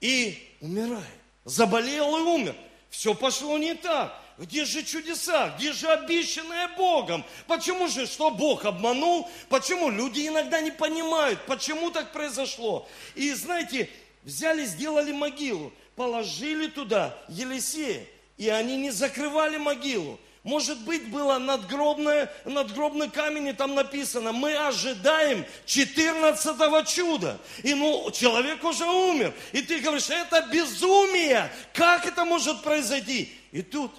И 0.00 0.52
умирает. 0.60 1.06
Заболел 1.44 2.16
и 2.16 2.20
умер. 2.22 2.56
Все 2.90 3.14
пошло 3.14 3.56
не 3.58 3.74
так. 3.74 4.20
Где 4.38 4.66
же 4.66 4.82
чудеса? 4.82 5.54
Где 5.56 5.72
же 5.72 5.88
обещанное 5.88 6.68
Богом? 6.76 7.24
Почему 7.46 7.88
же, 7.88 8.06
что 8.06 8.30
Бог 8.30 8.66
обманул? 8.66 9.28
Почему? 9.48 9.90
Люди 9.90 10.26
иногда 10.26 10.60
не 10.60 10.70
понимают, 10.70 11.40
почему 11.46 11.90
так 11.90 12.12
произошло. 12.12 12.86
И 13.14 13.32
знаете, 13.32 13.88
взяли, 14.24 14.66
сделали 14.66 15.12
могилу, 15.12 15.72
положили 15.94 16.66
туда 16.66 17.16
Елисея, 17.28 18.04
и 18.36 18.50
они 18.50 18.76
не 18.76 18.90
закрывали 18.90 19.56
могилу. 19.56 20.20
Может 20.46 20.78
быть, 20.82 21.08
было 21.08 21.38
надгробное, 21.38 22.32
надгробный 22.44 23.10
камень, 23.10 23.48
и 23.48 23.52
там 23.52 23.74
написано, 23.74 24.32
мы 24.32 24.54
ожидаем 24.54 25.44
14 25.64 26.86
чуда. 26.86 27.40
И 27.64 27.74
ну, 27.74 28.08
человек 28.12 28.62
уже 28.62 28.84
умер. 28.84 29.34
И 29.50 29.62
ты 29.62 29.80
говоришь, 29.80 30.08
это 30.08 30.46
безумие. 30.52 31.50
Как 31.72 32.06
это 32.06 32.24
может 32.24 32.62
произойти? 32.62 33.32
И 33.50 33.62
тут 33.62 33.90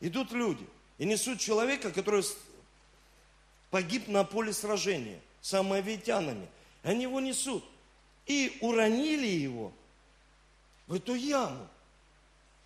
идут 0.00 0.32
люди 0.32 0.66
и 0.98 1.04
несут 1.04 1.40
человека, 1.40 1.92
который 1.92 2.24
погиб 3.70 4.08
на 4.08 4.24
поле 4.24 4.52
сражения 4.52 5.20
с 5.40 5.54
амавитянами. 5.54 6.48
Они 6.82 7.02
его 7.02 7.20
несут. 7.20 7.64
И 8.26 8.58
уронили 8.60 9.26
его 9.26 9.72
в 10.86 10.94
эту 10.94 11.14
яму. 11.14 11.68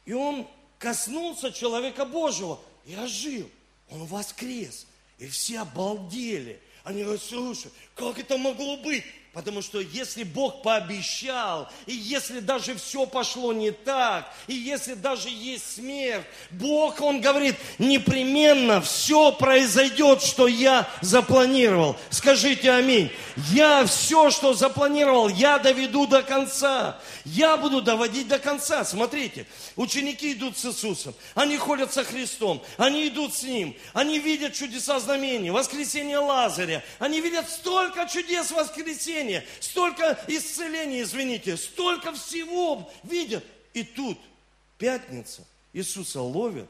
И 0.04 0.12
он 0.12 0.48
коснулся 0.78 1.52
человека 1.52 2.04
Божьего 2.04 2.60
и 2.86 2.94
ожил. 2.94 3.50
Он 3.90 4.04
воскрес. 4.06 4.86
И 5.18 5.28
все 5.28 5.60
обалдели. 5.60 6.60
Они 6.84 7.02
говорят, 7.02 7.22
слушай, 7.22 7.70
как 8.00 8.18
это 8.18 8.38
могло 8.38 8.78
быть? 8.78 9.04
Потому 9.32 9.62
что 9.62 9.78
если 9.78 10.24
Бог 10.24 10.62
пообещал, 10.62 11.68
и 11.86 11.94
если 11.94 12.40
даже 12.40 12.74
все 12.74 13.06
пошло 13.06 13.52
не 13.52 13.70
так, 13.70 14.28
и 14.48 14.54
если 14.54 14.94
даже 14.94 15.28
есть 15.28 15.76
смерть, 15.76 16.26
Бог, 16.50 17.00
Он 17.00 17.20
говорит, 17.20 17.54
непременно 17.78 18.80
все 18.80 19.30
произойдет, 19.30 20.20
что 20.22 20.48
я 20.48 20.88
запланировал. 21.00 21.96
Скажите 22.10 22.72
аминь. 22.72 23.12
Я 23.52 23.86
все, 23.86 24.30
что 24.30 24.52
запланировал, 24.52 25.28
я 25.28 25.58
доведу 25.58 26.08
до 26.08 26.22
конца. 26.22 26.98
Я 27.24 27.56
буду 27.56 27.82
доводить 27.82 28.26
до 28.26 28.40
конца. 28.40 28.84
Смотрите, 28.84 29.46
ученики 29.76 30.32
идут 30.32 30.58
с 30.58 30.64
Иисусом, 30.64 31.14
они 31.36 31.56
ходят 31.56 31.92
со 31.92 32.02
Христом, 32.02 32.62
они 32.76 33.06
идут 33.06 33.34
с 33.34 33.44
Ним, 33.44 33.76
они 33.92 34.18
видят 34.18 34.54
чудеса 34.54 34.98
знамений, 34.98 35.50
воскресение 35.50 36.18
Лазаря, 36.18 36.82
они 36.98 37.20
видят 37.20 37.48
столько 37.48 37.89
чудес 38.08 38.50
воскресения, 38.50 39.44
столько 39.60 40.18
исцелений, 40.28 41.02
извините, 41.02 41.56
столько 41.56 42.12
всего 42.12 42.90
видят. 43.02 43.44
И 43.74 43.82
тут 43.82 44.18
пятница 44.78 45.44
Иисуса 45.72 46.20
ловят, 46.20 46.68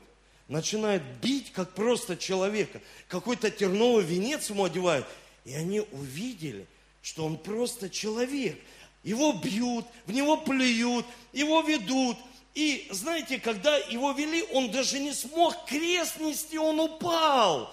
начинают 0.48 1.02
бить, 1.22 1.52
как 1.52 1.74
просто 1.74 2.16
человека. 2.16 2.80
Какой-то 3.08 3.50
терновый 3.50 4.04
венец 4.04 4.50
ему 4.50 4.64
одевают. 4.64 5.06
И 5.44 5.54
они 5.54 5.80
увидели, 5.80 6.66
что 7.02 7.24
он 7.24 7.38
просто 7.38 7.88
человек. 7.88 8.58
Его 9.02 9.32
бьют, 9.32 9.86
в 10.06 10.12
него 10.12 10.36
плюют, 10.36 11.06
его 11.32 11.62
ведут. 11.62 12.18
И 12.54 12.88
знаете, 12.90 13.38
когда 13.38 13.76
его 13.76 14.12
вели, 14.12 14.44
он 14.52 14.70
даже 14.70 14.98
не 14.98 15.14
смог 15.14 15.64
крест 15.66 16.18
нести, 16.18 16.58
он 16.58 16.80
упал. 16.80 17.72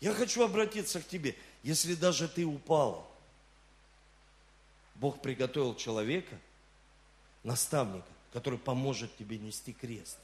Я 0.00 0.12
хочу 0.12 0.42
обратиться 0.42 1.00
к 1.00 1.08
тебе. 1.08 1.36
Если 1.64 1.94
даже 1.94 2.28
ты 2.28 2.44
упал, 2.44 3.10
Бог 4.96 5.22
приготовил 5.22 5.74
человека, 5.74 6.38
наставника, 7.42 8.06
который 8.34 8.58
поможет 8.58 9.16
тебе 9.16 9.38
нести 9.38 9.72
крест. 9.72 10.18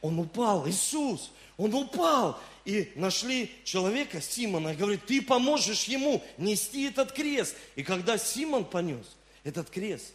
Он 0.00 0.18
упал, 0.18 0.66
Иисус, 0.66 1.30
он 1.58 1.74
упал. 1.74 2.40
И 2.64 2.90
нашли 2.96 3.54
человека, 3.64 4.22
Симона, 4.22 4.70
и 4.70 4.76
говорит, 4.76 5.04
ты 5.04 5.20
поможешь 5.20 5.84
ему 5.84 6.24
нести 6.38 6.84
этот 6.84 7.12
крест. 7.12 7.54
И 7.76 7.82
когда 7.82 8.16
Симон 8.16 8.64
понес 8.64 9.04
этот 9.44 9.68
крест, 9.68 10.14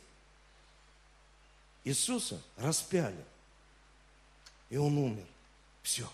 Иисуса 1.84 2.42
распяли. 2.58 3.24
И 4.72 4.78
он 4.78 4.98
умер. 4.98 5.28
Все. 5.84 6.10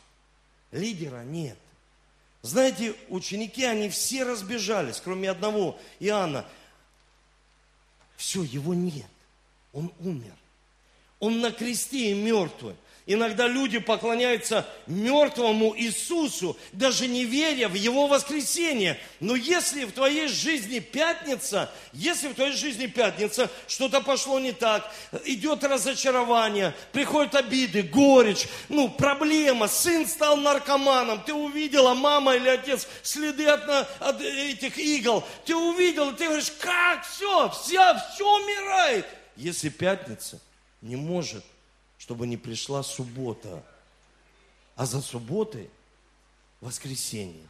Лидера 0.72 1.24
нет. 1.24 1.58
Знаете, 2.42 2.96
ученики, 3.10 3.64
они 3.64 3.90
все 3.90 4.24
разбежались, 4.24 5.02
кроме 5.04 5.30
одного, 5.30 5.78
Иоанна. 6.00 6.46
Все, 8.16 8.44
его 8.44 8.74
нет. 8.74 9.08
Он 9.74 9.92
умер. 10.00 10.34
Он 11.20 11.42
на 11.42 11.52
кресте 11.52 12.12
и 12.12 12.14
мертвый. 12.14 12.76
Иногда 13.06 13.48
люди 13.48 13.80
поклоняются 13.80 14.68
мертвому 14.86 15.76
Иисусу, 15.76 16.56
даже 16.74 17.08
не 17.08 17.26
веря 17.26 17.68
в 17.68 17.74
Его 17.74 18.08
воскресение. 18.08 19.00
Но 19.20 19.36
если 19.36 19.86
в 19.86 19.94
твоей 19.94 20.28
жизни 20.28 20.78
пятница, 20.78 21.72
если 21.92 22.28
в 22.28 22.36
твоей 22.36 22.54
жизни 22.54 22.86
пятница, 22.86 23.50
что-то 23.68 24.02
пошло 24.02 24.40
не 24.40 24.52
так, 24.52 24.94
идет 25.26 25.64
разочарование, 25.64 26.76
приходят 26.92 27.34
обиды, 27.36 27.82
горечь, 27.82 28.48
ну, 28.70 28.90
проблема, 28.90 29.68
сын 29.68 30.08
стал 30.08 30.38
наркоманом, 30.38 31.24
ты 31.24 31.34
увидела, 31.34 31.96
мама 31.96 32.36
или 32.36 32.50
отец, 32.50 32.88
следы 33.02 33.48
от, 33.48 33.68
от 34.00 34.22
этих 34.22 34.78
игл, 34.78 35.24
ты 35.46 35.56
увидел, 35.56 36.16
ты 36.16 36.26
говоришь, 36.26 36.52
как 36.60 37.06
все, 37.06 37.50
все, 37.50 37.96
все 38.14 38.36
умирает. 38.36 39.06
Если 39.36 39.70
пятница 39.70 40.40
не 40.82 40.96
может 40.96 41.44
чтобы 42.10 42.26
не 42.26 42.38
пришла 42.38 42.82
суббота. 42.82 43.64
А 44.76 44.88
за 44.88 45.00
субботой 45.00 45.70
воскресенье. 46.60 47.48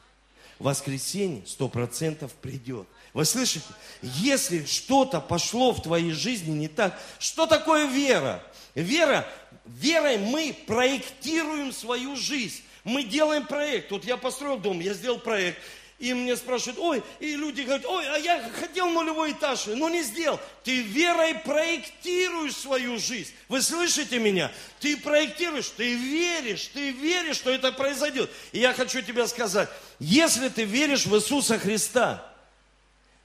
Воскресенье 0.59 1.47
сто 1.47 1.69
процентов 1.69 2.33
придет. 2.33 2.85
Вы 3.13 3.23
слышите? 3.23 3.63
Если 4.01 4.65
что-то 4.65 5.21
пошло 5.21 5.71
в 5.71 5.81
твоей 5.81 6.11
жизни 6.11 6.51
не 6.51 6.67
так, 6.67 6.99
что 7.19 7.47
такое 7.47 7.85
вера? 7.85 8.43
Вера, 8.75 9.25
верой 9.65 10.17
мы 10.17 10.53
проектируем 10.67 11.71
свою 11.71 12.17
жизнь. 12.17 12.61
Мы 12.83 13.03
делаем 13.03 13.47
проект. 13.47 13.91
Вот 13.91 14.03
я 14.03 14.17
построил 14.17 14.57
дом, 14.57 14.81
я 14.81 14.93
сделал 14.93 15.19
проект. 15.19 15.57
И 15.99 16.13
мне 16.13 16.37
спрашивают, 16.37 16.79
ой, 16.79 17.03
и 17.19 17.35
люди 17.35 17.61
говорят, 17.61 17.85
ой, 17.85 18.05
а 18.07 18.17
я 18.17 18.49
хотел 18.57 18.87
нулевой 18.87 19.33
этаж, 19.33 19.65
но 19.65 19.89
не 19.89 20.01
сделал. 20.01 20.39
Ты 20.63 20.81
верой 20.81 21.35
проектируешь 21.35 22.55
свою 22.55 22.97
жизнь. 22.97 23.33
Вы 23.49 23.61
слышите 23.61 24.17
меня? 24.17 24.49
Ты 24.79 24.95
проектируешь, 24.95 25.67
ты 25.75 25.95
веришь, 25.95 26.69
ты 26.73 26.91
веришь, 26.91 27.35
что 27.35 27.51
это 27.51 27.73
произойдет. 27.73 28.31
И 28.53 28.59
я 28.59 28.73
хочу 28.73 29.01
тебе 29.01 29.27
сказать, 29.27 29.67
если 29.99 30.47
ты 30.47 30.63
веришь 30.63 31.05
в 31.05 31.13
Иисуса 31.17 31.59
Христа, 31.59 32.25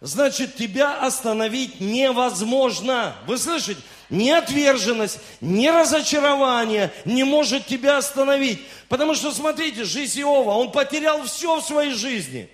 значит 0.00 0.56
тебя 0.56 0.98
остановить 0.98 1.80
невозможно. 1.80 3.14
Вы 3.28 3.38
слышите? 3.38 3.80
Ни 4.10 4.30
отверженность, 4.30 5.20
ни 5.40 5.68
разочарование 5.68 6.92
не 7.04 7.22
может 7.22 7.66
тебя 7.66 7.98
остановить. 7.98 8.60
Потому 8.88 9.14
что, 9.14 9.30
смотрите, 9.30 9.84
жизнь 9.84 10.22
Иова, 10.22 10.56
он 10.56 10.72
потерял 10.72 11.22
все 11.22 11.60
в 11.60 11.64
своей 11.64 11.92
жизни 11.92 12.50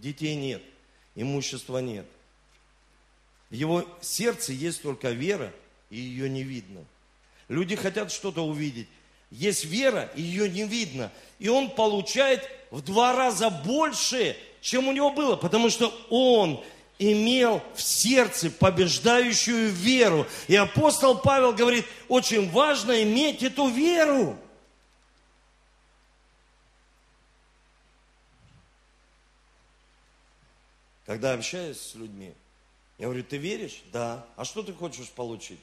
детей 0.00 0.34
нет, 0.34 0.62
имущества 1.14 1.78
нет. 1.78 2.06
В 3.50 3.54
его 3.54 3.84
сердце 4.00 4.52
есть 4.52 4.82
только 4.82 5.10
вера, 5.10 5.52
и 5.90 5.98
ее 5.98 6.30
не 6.30 6.42
видно. 6.42 6.84
Люди 7.48 7.74
хотят 7.74 8.12
что-то 8.12 8.46
увидеть. 8.46 8.86
Есть 9.30 9.64
вера, 9.64 10.10
и 10.14 10.22
ее 10.22 10.48
не 10.48 10.64
видно. 10.64 11.10
И 11.38 11.48
он 11.48 11.70
получает 11.70 12.48
в 12.70 12.80
два 12.80 13.12
раза 13.12 13.50
больше, 13.50 14.36
чем 14.60 14.88
у 14.88 14.92
него 14.92 15.10
было, 15.10 15.36
потому 15.36 15.70
что 15.70 15.92
он 16.10 16.62
имел 16.98 17.62
в 17.74 17.82
сердце 17.82 18.50
побеждающую 18.50 19.70
веру. 19.70 20.26
И 20.48 20.54
апостол 20.54 21.18
Павел 21.18 21.52
говорит, 21.52 21.86
очень 22.08 22.50
важно 22.50 23.02
иметь 23.02 23.42
эту 23.42 23.68
веру. 23.68 24.36
Когда 31.10 31.32
общаюсь 31.32 31.76
с 31.76 31.96
людьми, 31.96 32.32
я 32.96 33.06
говорю, 33.06 33.24
ты 33.24 33.36
веришь? 33.36 33.82
Да. 33.92 34.24
А 34.36 34.44
что 34.44 34.62
ты 34.62 34.72
хочешь 34.72 35.08
получить? 35.08 35.58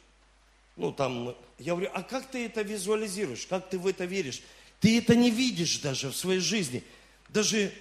Ну, 0.75 0.91
там, 0.91 1.37
я 1.57 1.71
говорю, 1.71 1.89
а 1.93 2.03
как 2.03 2.29
ты 2.29 2.45
это 2.45 2.63
визуализируешь? 2.63 3.47
Как 3.47 3.69
ты 3.69 3.79
в 3.79 3.87
это 3.87 4.03
веришь? 4.03 4.43
Ты 4.81 4.97
это 4.97 5.15
не 5.15 5.31
видишь 5.31 5.79
даже 5.79 6.09
в 6.09 6.17
своей 6.17 6.41
жизни. 6.41 6.83
Даже, 7.29 7.71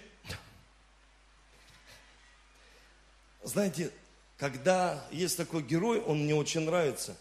знаете, 3.42 3.90
когда 4.36 5.04
есть 5.10 5.36
такой 5.36 5.64
герой, 5.64 6.00
он 6.00 6.22
мне 6.22 6.36
очень 6.36 6.60
нравится, 6.60 7.16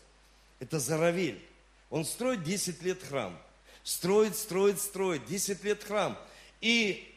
это 0.59 0.77
Заравель. 0.77 1.43
Он 1.89 2.05
строит 2.05 2.43
10 2.43 2.83
лет 2.83 3.01
храм. 3.01 3.35
Строит, 3.83 4.35
строит, 4.35 4.79
строит, 4.79 5.25
10 5.25 5.63
лет 5.63 5.83
храм. 5.83 6.15
И 6.61 7.11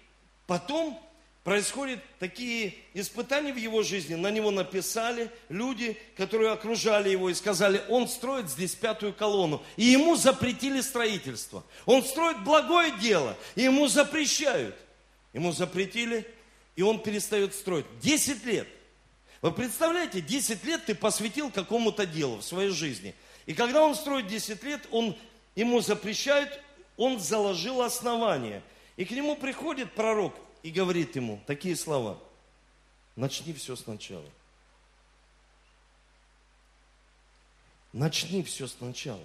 потом 0.46 0.98
происходят 1.48 2.00
такие 2.18 2.74
испытания 2.92 3.54
в 3.54 3.56
его 3.56 3.82
жизни. 3.82 4.14
На 4.14 4.30
него 4.30 4.50
написали 4.50 5.30
люди, 5.48 5.96
которые 6.14 6.50
окружали 6.50 7.08
его 7.08 7.30
и 7.30 7.34
сказали, 7.34 7.82
он 7.88 8.06
строит 8.06 8.50
здесь 8.50 8.74
пятую 8.74 9.14
колонну. 9.14 9.62
И 9.78 9.84
ему 9.84 10.14
запретили 10.14 10.82
строительство. 10.82 11.64
Он 11.86 12.04
строит 12.04 12.44
благое 12.44 12.92
дело, 13.00 13.34
и 13.54 13.62
ему 13.62 13.88
запрещают. 13.88 14.76
Ему 15.32 15.52
запретили, 15.52 16.26
и 16.76 16.82
он 16.82 17.02
перестает 17.02 17.54
строить. 17.54 17.86
Десять 17.98 18.44
лет. 18.44 18.68
Вы 19.40 19.50
представляете, 19.52 20.20
10 20.20 20.64
лет 20.64 20.84
ты 20.84 20.94
посвятил 20.94 21.50
какому-то 21.50 22.04
делу 22.04 22.38
в 22.38 22.44
своей 22.44 22.70
жизни. 22.70 23.14
И 23.46 23.54
когда 23.54 23.82
он 23.82 23.94
строит 23.94 24.26
10 24.26 24.62
лет, 24.64 24.86
он, 24.90 25.16
ему 25.54 25.80
запрещают, 25.80 26.60
он 26.98 27.18
заложил 27.18 27.80
основание. 27.80 28.62
И 28.96 29.06
к 29.06 29.12
нему 29.12 29.34
приходит 29.34 29.94
пророк 29.94 30.34
и 30.62 30.70
говорит 30.70 31.16
ему 31.16 31.40
такие 31.46 31.76
слова. 31.76 32.18
Начни 33.16 33.52
все 33.52 33.76
сначала. 33.76 34.24
Начни 37.92 38.42
все 38.42 38.66
сначала. 38.66 39.24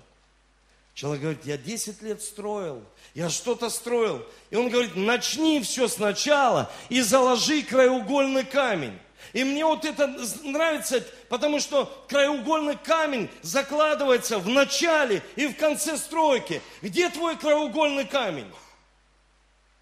Человек 0.94 1.22
говорит, 1.22 1.46
я 1.46 1.58
10 1.58 2.02
лет 2.04 2.22
строил, 2.22 2.84
я 3.16 3.30
что-то 3.30 3.70
строил. 3.70 4.24
И 4.52 4.56
он 4.56 4.70
говорит, 4.70 4.96
начни 4.96 5.62
все 5.62 5.88
сначала 5.88 6.72
и 6.90 7.02
заложи 7.02 7.64
краеугольный 7.64 8.46
камень. 8.46 8.98
И 9.32 9.44
мне 9.44 9.66
вот 9.66 9.86
это 9.86 10.08
нравится, 10.44 11.04
потому 11.30 11.60
что 11.60 11.86
краеугольный 12.08 12.78
камень 12.78 13.30
закладывается 13.42 14.38
в 14.38 14.48
начале 14.50 15.24
и 15.36 15.48
в 15.48 15.56
конце 15.56 15.98
стройки. 15.98 16.62
Где 16.82 17.10
твой 17.10 17.38
краеугольный 17.38 18.06
камень? 18.06 18.46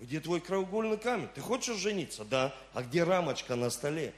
Где 0.02 0.20
твой 0.20 0.42
краеугольный 0.42 0.98
камень? 0.98 1.30
Ты 1.36 1.42
хочешь 1.42 1.78
жениться? 1.78 2.26
Да. 2.26 2.56
А 2.74 2.82
где 2.82 3.04
рамочка 3.04 3.56
на 3.56 3.70
столе? 3.70 4.14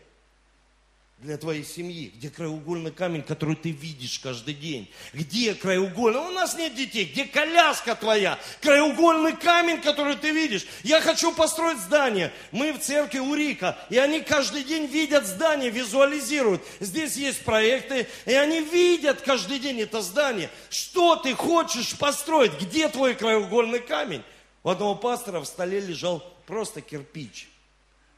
Для 1.18 1.38
твоей 1.38 1.66
семьи. 1.66 2.10
Где 2.16 2.30
краеугольный 2.30 2.92
камень, 2.92 3.22
который 3.22 3.58
ты 3.58 3.72
видишь 3.72 4.20
каждый 4.20 4.54
день? 4.54 4.90
Где 5.12 5.54
краеугольный? 5.54 6.22
У 6.22 6.32
нас 6.32 6.56
нет 6.56 6.74
детей. 6.74 7.04
Где 7.04 7.26
коляска 7.26 7.96
твоя? 7.96 8.40
Краеугольный 8.62 9.36
камень, 9.36 9.82
который 9.82 10.16
ты 10.16 10.32
видишь. 10.32 10.66
Я 10.84 11.02
хочу 11.02 11.34
построить 11.34 11.80
здание. 11.80 12.32
Мы 12.54 12.72
в 12.72 12.80
церкви 12.80 13.20
Урика. 13.20 13.78
И 13.90 13.98
они 13.98 14.22
каждый 14.22 14.64
день 14.64 14.86
видят 14.86 15.26
здание, 15.26 15.70
визуализируют. 15.70 16.62
Здесь 16.80 17.18
есть 17.18 17.44
проекты. 17.44 18.08
И 18.26 18.34
они 18.34 18.62
видят 18.62 19.20
каждый 19.20 19.60
день 19.60 19.82
это 19.82 20.02
здание. 20.02 20.50
Что 20.70 21.18
ты 21.18 21.34
хочешь 21.34 21.98
построить? 21.98 22.54
Где 22.54 22.88
твой 22.88 23.16
краеугольный 23.16 23.80
камень? 23.80 24.24
У 24.64 24.70
одного 24.70 24.96
пастора 24.96 25.42
в 25.42 25.46
столе 25.46 25.80
лежал 25.80 26.24
просто 26.46 26.82
кирпич. 26.82 27.50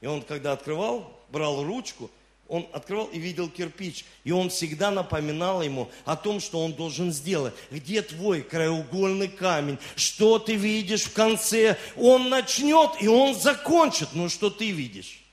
И 0.01 0.07
он, 0.07 0.21
когда 0.21 0.51
открывал, 0.51 1.19
брал 1.29 1.63
ручку, 1.63 2.11
он 2.47 2.67
открывал 2.73 3.07
и 3.07 3.17
видел 3.17 3.49
кирпич. 3.49 4.05
И 4.23 4.31
он 4.31 4.49
всегда 4.49 4.91
напоминал 4.91 5.63
ему 5.63 5.89
о 6.05 6.15
том, 6.15 6.39
что 6.39 6.63
он 6.63 6.73
должен 6.73 7.11
сделать. 7.11 7.55
Где 7.71 8.03
твой 8.03 8.43
краеугольный 8.43 9.29
камень? 9.29 9.79
Что 9.95 10.37
ты 10.37 10.55
видишь 10.55 11.05
в 11.05 11.13
конце? 11.13 11.77
Он 11.95 12.29
начнет, 12.29 12.91
и 13.01 13.07
он 13.07 13.33
закончит. 13.33 14.09
Но 14.13 14.29
что 14.29 14.51
ты 14.51 14.69
видишь? 14.69 15.23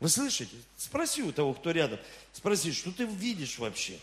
Вы 0.00 0.08
слышите? 0.08 0.56
Спроси 0.76 1.22
у 1.22 1.30
того, 1.30 1.54
кто 1.54 1.70
рядом. 1.70 2.00
Спроси, 2.32 2.72
что 2.72 2.90
ты 2.90 3.04
видишь 3.04 3.58
вообще? 3.58 3.98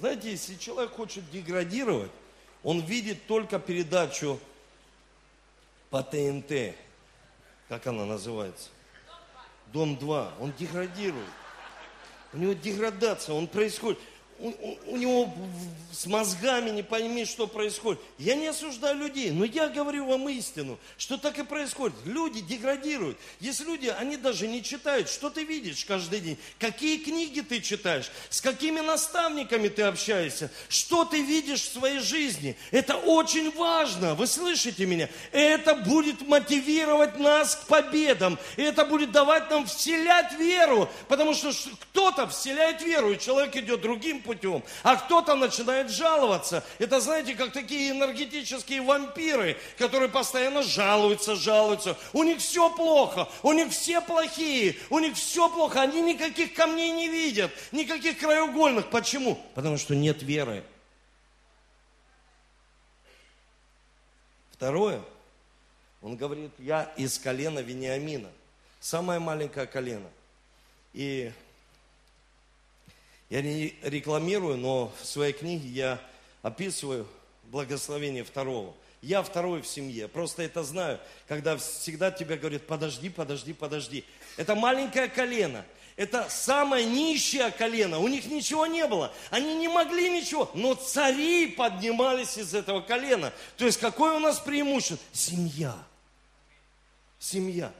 Знаете, 0.00 0.30
если 0.30 0.54
человек 0.54 0.92
хочет 0.92 1.30
деградировать, 1.30 2.10
он 2.62 2.80
видит 2.80 3.26
только 3.26 3.58
передачу 3.58 4.40
по 5.90 6.02
ТНТ. 6.02 6.74
Как 7.68 7.86
она 7.86 8.06
называется? 8.06 8.70
Дом 9.74 9.98
2. 9.98 10.36
Он 10.40 10.54
деградирует. 10.58 11.28
У 12.32 12.38
него 12.38 12.54
деградация, 12.54 13.34
он 13.34 13.46
происходит. 13.46 14.00
У, 14.40 14.78
у 14.86 14.96
него 14.96 15.32
с 15.92 16.06
мозгами 16.06 16.70
не 16.70 16.82
пойми, 16.82 17.24
что 17.26 17.46
происходит. 17.46 18.00
Я 18.18 18.34
не 18.34 18.46
осуждаю 18.46 18.96
людей, 18.96 19.30
но 19.30 19.44
я 19.44 19.68
говорю 19.68 20.06
вам 20.06 20.28
истину, 20.30 20.78
что 20.96 21.18
так 21.18 21.38
и 21.38 21.42
происходит. 21.42 21.96
Люди 22.06 22.40
деградируют. 22.40 23.18
Есть 23.40 23.60
люди, 23.60 23.88
они 23.88 24.16
даже 24.16 24.46
не 24.46 24.62
читают, 24.62 25.10
что 25.10 25.28
ты 25.28 25.44
видишь 25.44 25.84
каждый 25.84 26.20
день, 26.20 26.38
какие 26.58 26.96
книги 26.98 27.40
ты 27.40 27.60
читаешь, 27.60 28.10
с 28.30 28.40
какими 28.40 28.80
наставниками 28.80 29.68
ты 29.68 29.82
общаешься, 29.82 30.50
что 30.68 31.04
ты 31.04 31.20
видишь 31.20 31.62
в 31.62 31.72
своей 31.72 31.98
жизни. 31.98 32.56
Это 32.70 32.96
очень 32.96 33.50
важно, 33.52 34.14
вы 34.14 34.26
слышите 34.26 34.86
меня? 34.86 35.10
Это 35.32 35.74
будет 35.74 36.26
мотивировать 36.26 37.18
нас 37.18 37.56
к 37.56 37.66
победам, 37.66 38.38
и 38.56 38.62
это 38.62 38.86
будет 38.86 39.12
давать 39.12 39.50
нам 39.50 39.66
вселять 39.66 40.32
веру, 40.38 40.88
потому 41.08 41.34
что 41.34 41.52
кто-то 41.80 42.26
вселяет 42.28 42.82
веру, 42.82 43.12
и 43.12 43.18
человек 43.18 43.54
идет 43.56 43.82
другим 43.82 44.22
путем, 44.22 44.29
а 44.82 44.96
кто-то 44.96 45.34
начинает 45.34 45.90
жаловаться. 45.90 46.64
Это, 46.78 47.00
знаете, 47.00 47.34
как 47.34 47.52
такие 47.52 47.90
энергетические 47.90 48.82
вампиры, 48.82 49.56
которые 49.78 50.08
постоянно 50.08 50.62
жалуются, 50.62 51.36
жалуются. 51.36 51.96
У 52.12 52.22
них 52.22 52.38
все 52.38 52.74
плохо, 52.74 53.28
у 53.42 53.52
них 53.52 53.72
все 53.72 54.00
плохие, 54.00 54.76
у 54.90 54.98
них 54.98 55.16
все 55.16 55.48
плохо, 55.48 55.80
они 55.80 56.00
никаких 56.00 56.54
камней 56.54 56.90
не 56.90 57.08
видят, 57.08 57.50
никаких 57.72 58.18
краеугольных. 58.18 58.90
Почему? 58.90 59.40
Потому 59.54 59.78
что 59.78 59.94
нет 59.94 60.22
веры. 60.22 60.64
Второе, 64.52 65.02
он 66.02 66.16
говорит, 66.16 66.50
я 66.58 66.92
из 66.96 67.18
колена 67.18 67.60
Вениамина, 67.60 68.28
самое 68.78 69.18
маленькое 69.18 69.66
колено. 69.66 70.08
И 70.92 71.32
я 73.30 73.42
не 73.42 73.74
рекламирую, 73.82 74.56
но 74.58 74.92
в 75.00 75.06
своей 75.06 75.32
книге 75.32 75.68
я 75.68 76.00
описываю 76.42 77.06
благословение 77.44 78.24
второго. 78.24 78.74
Я 79.02 79.22
второй 79.22 79.62
в 79.62 79.66
семье. 79.66 80.08
Просто 80.08 80.42
это 80.42 80.62
знаю, 80.62 81.00
когда 81.26 81.56
всегда 81.56 82.10
тебе 82.10 82.36
говорят, 82.36 82.66
подожди, 82.66 83.08
подожди, 83.08 83.52
подожди. 83.52 84.04
Это 84.36 84.54
маленькое 84.54 85.08
колено. 85.08 85.64
Это 85.96 86.28
самое 86.28 86.84
нищее 86.84 87.50
колено. 87.50 87.98
У 87.98 88.08
них 88.08 88.26
ничего 88.26 88.66
не 88.66 88.86
было. 88.86 89.12
Они 89.30 89.54
не 89.54 89.68
могли 89.68 90.10
ничего. 90.10 90.50
Но 90.54 90.74
цари 90.74 91.48
поднимались 91.48 92.36
из 92.36 92.52
этого 92.52 92.80
колена. 92.80 93.32
То 93.56 93.64
есть 93.64 93.78
какое 93.78 94.14
у 94.14 94.18
нас 94.18 94.38
преимущество? 94.40 94.98
Семья. 95.12 95.74
Семья. 97.18 97.72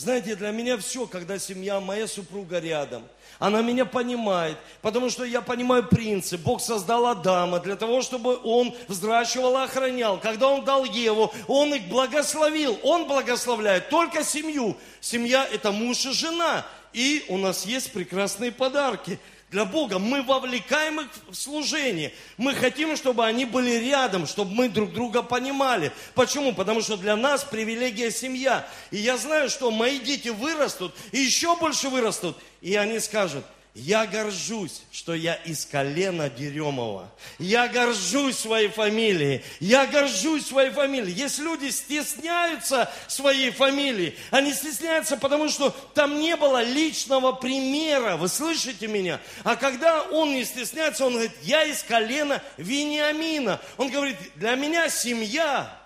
Знаете, 0.00 0.34
для 0.34 0.50
меня 0.50 0.78
все, 0.78 1.06
когда 1.06 1.38
семья, 1.38 1.78
моя 1.78 2.08
супруга 2.08 2.58
рядом– 2.58 3.02
она 3.40 3.62
меня 3.62 3.86
понимает, 3.86 4.58
потому 4.82 5.08
что 5.08 5.24
я 5.24 5.40
понимаю 5.40 5.82
принцип. 5.82 6.42
Бог 6.42 6.60
создал 6.60 7.06
Адама 7.06 7.58
для 7.58 7.74
того, 7.74 8.02
чтобы 8.02 8.38
он 8.44 8.74
взращивал 8.86 9.58
и 9.58 9.64
охранял. 9.64 10.20
Когда 10.20 10.48
он 10.48 10.62
дал 10.62 10.84
Еву, 10.84 11.32
он 11.48 11.74
их 11.74 11.88
благословил. 11.88 12.78
Он 12.82 13.08
благословляет 13.08 13.88
только 13.88 14.24
семью. 14.24 14.76
Семья– 15.00 15.48
это 15.52 15.72
муж 15.72 16.04
и 16.04 16.12
жена. 16.12 16.66
И 16.92 17.24
у 17.28 17.38
нас 17.38 17.64
есть 17.64 17.92
прекрасные 17.92 18.52
подарки– 18.52 19.18
для 19.50 19.64
Бога. 19.64 19.98
Мы 19.98 20.22
вовлекаем 20.22 21.00
их 21.00 21.08
в 21.28 21.34
служение. 21.34 22.12
Мы 22.36 22.54
хотим, 22.54 22.96
чтобы 22.96 23.26
они 23.26 23.44
были 23.44 23.72
рядом, 23.72 24.26
чтобы 24.26 24.52
мы 24.52 24.68
друг 24.68 24.92
друга 24.92 25.22
понимали. 25.22 25.92
Почему? 26.14 26.52
Потому 26.52 26.80
что 26.80 26.96
для 26.96 27.16
нас 27.16 27.44
привилегия 27.44 28.10
семья. 28.10 28.68
И 28.90 28.98
я 28.98 29.16
знаю, 29.16 29.50
что 29.50 29.70
мои 29.70 29.98
дети 29.98 30.28
вырастут, 30.28 30.94
и 31.12 31.18
еще 31.18 31.56
больше 31.56 31.88
вырастут, 31.88 32.36
и 32.60 32.74
они 32.76 32.98
скажут– 33.00 33.44
я 33.74 34.04
горжусь, 34.04 34.82
что 34.90 35.14
я 35.14 35.34
из 35.34 35.64
колена 35.64 36.28
Деремова. 36.28 37.08
Я 37.38 37.68
горжусь 37.68 38.36
своей 38.36 38.68
фамилией. 38.68 39.44
Я 39.60 39.86
горжусь 39.86 40.46
своей 40.46 40.72
фамилией. 40.72 41.14
Есть 41.14 41.38
люди 41.38 41.70
стесняются 41.70 42.90
своей 43.06 43.52
фамилии. 43.52 44.16
Они 44.32 44.52
стесняются, 44.52 45.16
потому 45.16 45.48
что 45.48 45.70
там 45.94 46.18
не 46.18 46.34
было 46.34 46.64
личного 46.64 47.30
примера. 47.30 48.16
Вы 48.16 48.26
слышите 48.26 48.88
меня? 48.88 49.20
А 49.44 49.54
когда 49.54 50.02
он 50.02 50.34
не 50.34 50.44
стесняется, 50.44 51.06
он 51.06 51.12
говорит, 51.12 51.32
я 51.42 51.62
из 51.62 51.84
колена 51.84 52.42
Вениамина. 52.56 53.60
Он 53.76 53.88
говорит, 53.88 54.16
для 54.34 54.56
меня 54.56 54.88
семья 54.88 55.80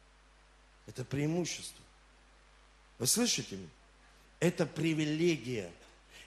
–это 0.86 1.04
преимущество. 1.04 1.82
Вы 3.00 3.08
слышите 3.08 3.56
меня? 3.56 3.68
Это 4.38 4.64
привилегия– 4.64 5.68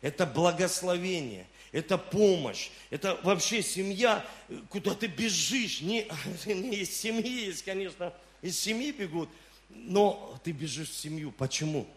это 0.03 0.25
благословение, 0.25 1.47
это 1.71 1.97
помощь, 1.97 2.69
это 2.89 3.17
вообще 3.23 3.63
семья, 3.63 4.23
куда 4.69 4.93
ты 4.93 5.07
бежишь. 5.07 5.81
Не, 5.81 6.07
не 6.45 6.81
из 6.81 6.95
семьи 6.95 7.45
есть, 7.45 7.63
конечно, 7.63 8.13
из 8.41 8.59
семьи 8.59 8.91
бегут, 8.91 9.29
но 9.69 10.37
ты 10.43 10.51
бежишь 10.51 10.89
в 10.89 10.95
семью. 10.95 11.31
Почему? 11.31 11.87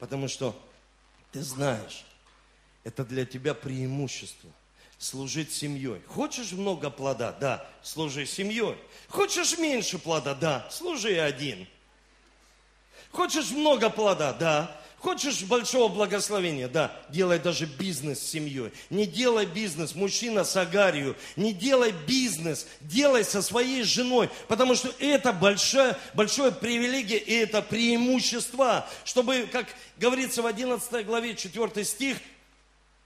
Потому 0.00 0.26
что 0.26 0.60
ты 1.30 1.40
знаешь, 1.40 2.04
это 2.82 3.04
для 3.04 3.24
тебя 3.24 3.54
преимущество 3.54 4.50
служить 4.98 5.52
семьей. 5.52 6.02
Хочешь 6.08 6.50
много 6.50 6.90
плода? 6.90 7.30
Да, 7.30 7.64
служи 7.80 8.26
семьей. 8.26 8.76
Хочешь 9.06 9.56
меньше 9.56 10.00
плода? 10.00 10.34
Да, 10.34 10.68
служи 10.68 11.16
один. 11.20 11.68
Хочешь 13.12 13.52
много 13.52 13.88
плода? 13.88 14.32
Да, 14.32 14.81
Хочешь 15.02 15.42
большого 15.42 15.88
благословения? 15.88 16.68
Да, 16.68 16.96
делай 17.08 17.40
даже 17.40 17.66
бизнес 17.66 18.20
с 18.20 18.30
семьей. 18.30 18.70
Не 18.88 19.04
делай 19.04 19.46
бизнес, 19.46 19.96
мужчина 19.96 20.44
с 20.44 20.54
агарью. 20.54 21.16
Не 21.34 21.52
делай 21.52 21.92
бизнес, 22.06 22.68
делай 22.80 23.24
со 23.24 23.42
своей 23.42 23.82
женой. 23.82 24.30
Потому 24.46 24.76
что 24.76 24.94
это 25.00 25.32
большое, 25.32 25.96
большое 26.14 26.52
привилегия 26.52 27.18
и 27.18 27.34
это 27.34 27.62
преимущество. 27.62 28.86
Чтобы, 29.04 29.48
как 29.50 29.66
говорится 29.98 30.40
в 30.40 30.46
11 30.46 31.04
главе 31.04 31.34
4 31.34 31.84
стих, 31.84 32.18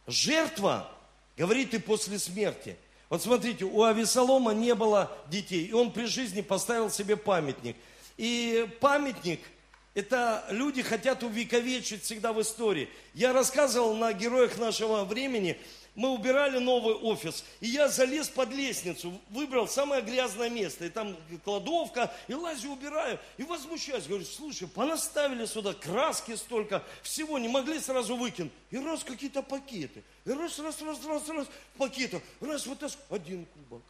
жертва, 0.06 0.92
говорит 1.38 1.72
и 1.72 1.78
после 1.78 2.18
смерти. 2.18 2.76
Вот 3.09 3.22
смотрите, 3.22 3.64
у 3.64 3.85
Авесолома 3.85 4.52
не 4.52 4.74
было 4.74 5.11
детей, 5.28 5.64
и 5.64 5.72
он 5.72 5.90
при 5.90 6.04
жизни 6.04 6.42
поставил 6.42 6.90
себе 6.90 7.16
памятник. 7.16 7.74
И 8.18 8.68
памятник– 8.80 9.40
это 9.96 10.44
люди 10.50 10.82
хотят 10.82 11.22
увековечить 11.22 12.02
всегда 12.02 12.35
в 12.35 12.42
истории. 12.42 12.90
Я 13.14 13.32
рассказывал 13.32 13.96
на 13.96 14.12
героях 14.12 14.59
нашего 14.59 15.04
времени, 15.04 15.59
мы 15.94 16.11
убирали 16.11 16.59
новый 16.59 16.94
офис, 16.94 17.42
и 17.61 17.68
я 17.68 17.88
залез 17.88 18.28
под 18.28 18.50
лестницу, 18.50 19.18
выбрал 19.30 19.66
самое 19.66 20.02
грязное 20.02 20.50
место, 20.50 20.85
и 20.85 20.90
там 20.90 21.16
кладовка, 21.44 22.12
и 22.28 22.35
лазю 22.35 22.72
убираю, 22.72 23.18
и 23.38 23.44
возмущаюсь, 23.44 24.06
говорю, 24.06 24.26
слушай, 24.26 24.68
понаставили 24.68 25.46
сюда 25.46 25.72
краски 25.72 26.37
столько, 26.37 26.85
всего, 27.02 27.38
не 27.38 27.48
могли 27.48 27.80
сразу 27.80 28.16
выкинуть. 28.16 28.52
И 28.70 28.76
раз 28.76 29.02
какие-то 29.02 29.42
пакеты, 29.42 30.04
и 30.26 30.30
раз, 30.30 30.59
раз, 30.59 30.82
раз, 30.82 31.02
раз, 31.06 31.26
раз, 31.26 31.46
пакеты, 31.78 32.20
раз 32.42 32.66
вот 32.66 32.82
это, 32.82 32.94
один 33.09 33.46
кубок. 33.46 33.82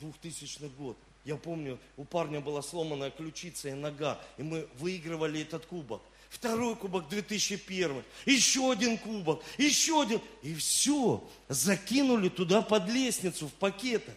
Двухтысячный 0.00 0.70
год. 0.70 0.96
Я 1.24 1.36
помню, 1.36 1.78
у 1.96 2.04
парня 2.04 2.40
была 2.40 2.62
сломанная 2.62 3.10
ключица 3.10 3.68
и 3.68 3.74
нога, 3.74 4.20
и 4.38 4.42
мы 4.42 4.68
выигрывали 4.78 5.42
этот 5.42 5.66
кубок. 5.66 6.02
Второй 6.28 6.74
кубок 6.76 7.08
2001, 7.08 8.02
еще 8.24 8.72
один 8.72 8.96
кубок, 8.96 9.42
еще 9.58 10.02
один. 10.02 10.20
И 10.42 10.54
все, 10.54 11.22
закинули 11.48 12.28
туда 12.28 12.62
под 12.62 12.88
лестницу 12.88 13.48
в 13.48 13.52
пакетах. 13.52 14.14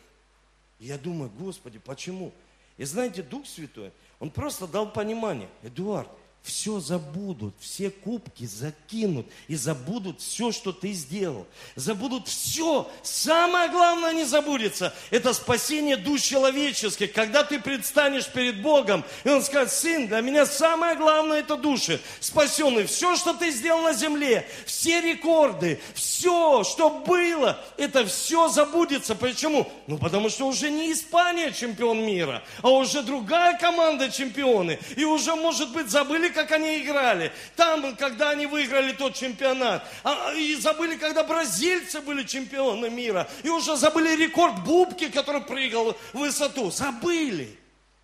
Я 0.79 0.97
думаю, 0.97 1.29
Господи, 1.29 1.77
почему? 1.77 2.31
И 2.77 2.85
знаете, 2.85 3.21
Дух 3.21 3.45
Святой, 3.45 3.91
Он 4.19 4.29
просто 4.29 4.65
дал 4.65 4.91
понимание. 4.91 5.49
Эдуард, 5.61 6.09
все 6.45 6.79
забудут, 6.79 7.55
все 7.59 7.89
кубки 7.89 8.45
закинут 8.45 9.25
и 9.47 9.55
забудут 9.55 10.21
все, 10.21 10.51
что 10.51 10.71
ты 10.71 10.91
сделал. 10.93 11.47
Забудут 11.75 12.27
все. 12.27 12.89
Самое 13.01 13.69
главное 13.69 14.13
не 14.13 14.25
забудется. 14.25 14.93
Это 15.09 15.33
спасение 15.33 15.97
душ 15.97 16.21
человеческих. 16.21 17.13
Когда 17.13 17.43
ты 17.43 17.59
предстанешь 17.59 18.27
перед 18.27 18.61
Богом, 18.61 19.03
и 19.23 19.29
Он 19.29 19.41
скажет, 19.41 19.73
сын, 19.73 20.07
для 20.07 20.21
меня 20.21 20.45
самое 20.45 20.95
главное 20.95 21.39
это 21.39 21.57
души 21.57 21.99
спасенные. 22.19 22.85
Все, 22.85 23.15
что 23.15 23.33
ты 23.33 23.49
сделал 23.49 23.81
на 23.81 23.93
земле, 23.93 24.47
все 24.65 25.01
рекорды, 25.01 25.79
все, 25.95 26.63
что 26.63 26.91
было, 26.91 27.59
это 27.77 28.05
все 28.05 28.49
забудется. 28.49 29.15
Почему? 29.15 29.67
Ну, 29.87 29.97
потому 29.97 30.29
что 30.29 30.45
уже 30.45 30.69
не 30.69 30.91
Испания 30.91 31.51
чемпион 31.51 32.05
мира, 32.05 32.43
а 32.61 32.69
уже 32.69 33.01
другая 33.01 33.57
команда 33.57 34.11
чемпионы. 34.11 34.77
И 34.95 35.03
уже, 35.03 35.35
может 35.35 35.71
быть, 35.71 35.89
забыли, 35.89 36.34
как 36.35 36.51
они 36.51 36.83
играли. 36.83 37.31
Там, 37.55 37.95
когда 37.95 38.29
они 38.29 38.45
выиграли 38.45 38.91
тот 38.91 39.15
чемпионат. 39.15 39.83
А, 40.03 40.33
и 40.33 40.55
забыли, 40.55 40.97
когда 40.97 41.23
бразильцы 41.23 42.01
были 42.01 42.23
чемпионы 42.23 42.89
мира. 42.89 43.27
И 43.41 43.49
уже 43.49 43.75
забыли 43.75 44.15
рекорд 44.15 44.63
Бубки, 44.63 45.09
который 45.09 45.41
прыгал 45.41 45.97
в 46.13 46.19
высоту. 46.19 46.69
Забыли. 46.69 47.57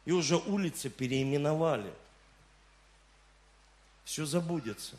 И 0.05 0.11
уже 0.11 0.37
улицы 0.37 0.89
переименовали. 0.89 1.91
Все 4.05 4.25
забудется. 4.25 4.95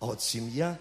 А 0.00 0.06
вот 0.06 0.22
семья, 0.22 0.78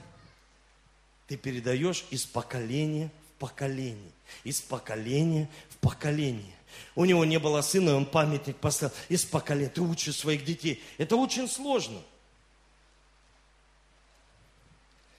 ты 1.27 1.35
передаешь 1.35 2.05
из 2.11 2.25
поколения 2.25 3.09
в 3.35 3.39
поколение, 3.39 4.11
из 4.43 4.61
поколения 4.61 5.49
в 5.69 5.77
поколение. 5.77 6.56
У 6.95 7.05
него 7.05 7.25
не 7.25 7.39
было 7.39 7.61
сына, 7.61 7.91
и 7.91 7.93
он 7.93 8.05
памятник 8.05 8.57
поставил 8.57 8.93
из 9.09 9.25
поколения. 9.25 9.69
Ты 9.69 9.81
учишь 9.81 10.15
своих 10.15 10.43
детей. 10.43 10.83
Это 10.97 11.15
очень 11.15 11.47
сложно. 11.47 12.01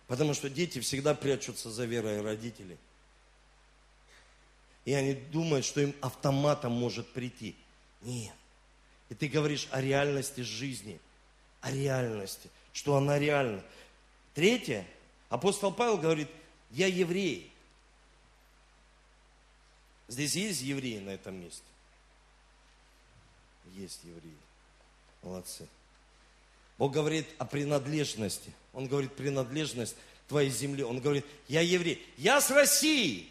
Потому 0.06 0.34
что 0.34 0.48
дети 0.48 0.80
всегда 0.80 1.14
прячутся 1.14 1.70
за 1.70 1.84
верой 1.84 2.22
родителей. 2.22 2.78
И 4.84 4.94
они 4.94 5.12
думают, 5.12 5.66
что 5.66 5.82
им 5.82 5.94
автоматом 6.00 6.72
может 6.72 7.12
прийти. 7.12 7.54
Нет. 8.00 8.34
И 9.10 9.14
ты 9.14 9.28
говоришь 9.28 9.68
о 9.70 9.82
реальности 9.82 10.40
жизни. 10.40 10.98
О 11.60 11.70
реальности. 11.70 12.48
Что 12.72 12.96
она 12.96 13.18
реальна. 13.18 13.62
Третье. 14.34 14.86
Апостол 15.28 15.72
Павел 15.72 15.98
говорит, 15.98 16.28
я 16.70 16.86
еврей. 16.86 17.52
Здесь 20.08 20.34
есть 20.34 20.62
евреи 20.62 20.98
на 20.98 21.10
этом 21.10 21.34
месте? 21.40 21.62
Есть 23.76 24.00
евреи. 24.04 24.36
Молодцы. 25.22 25.68
Бог 26.78 26.92
говорит 26.92 27.26
о 27.38 27.44
принадлежности. 27.44 28.52
Он 28.72 28.86
говорит, 28.86 29.14
принадлежность 29.14 29.96
твоей 30.26 30.50
земли. 30.50 30.82
Он 30.82 31.00
говорит, 31.00 31.26
я 31.48 31.60
еврей. 31.60 32.04
Я 32.16 32.40
с 32.40 32.50
России. 32.50 33.28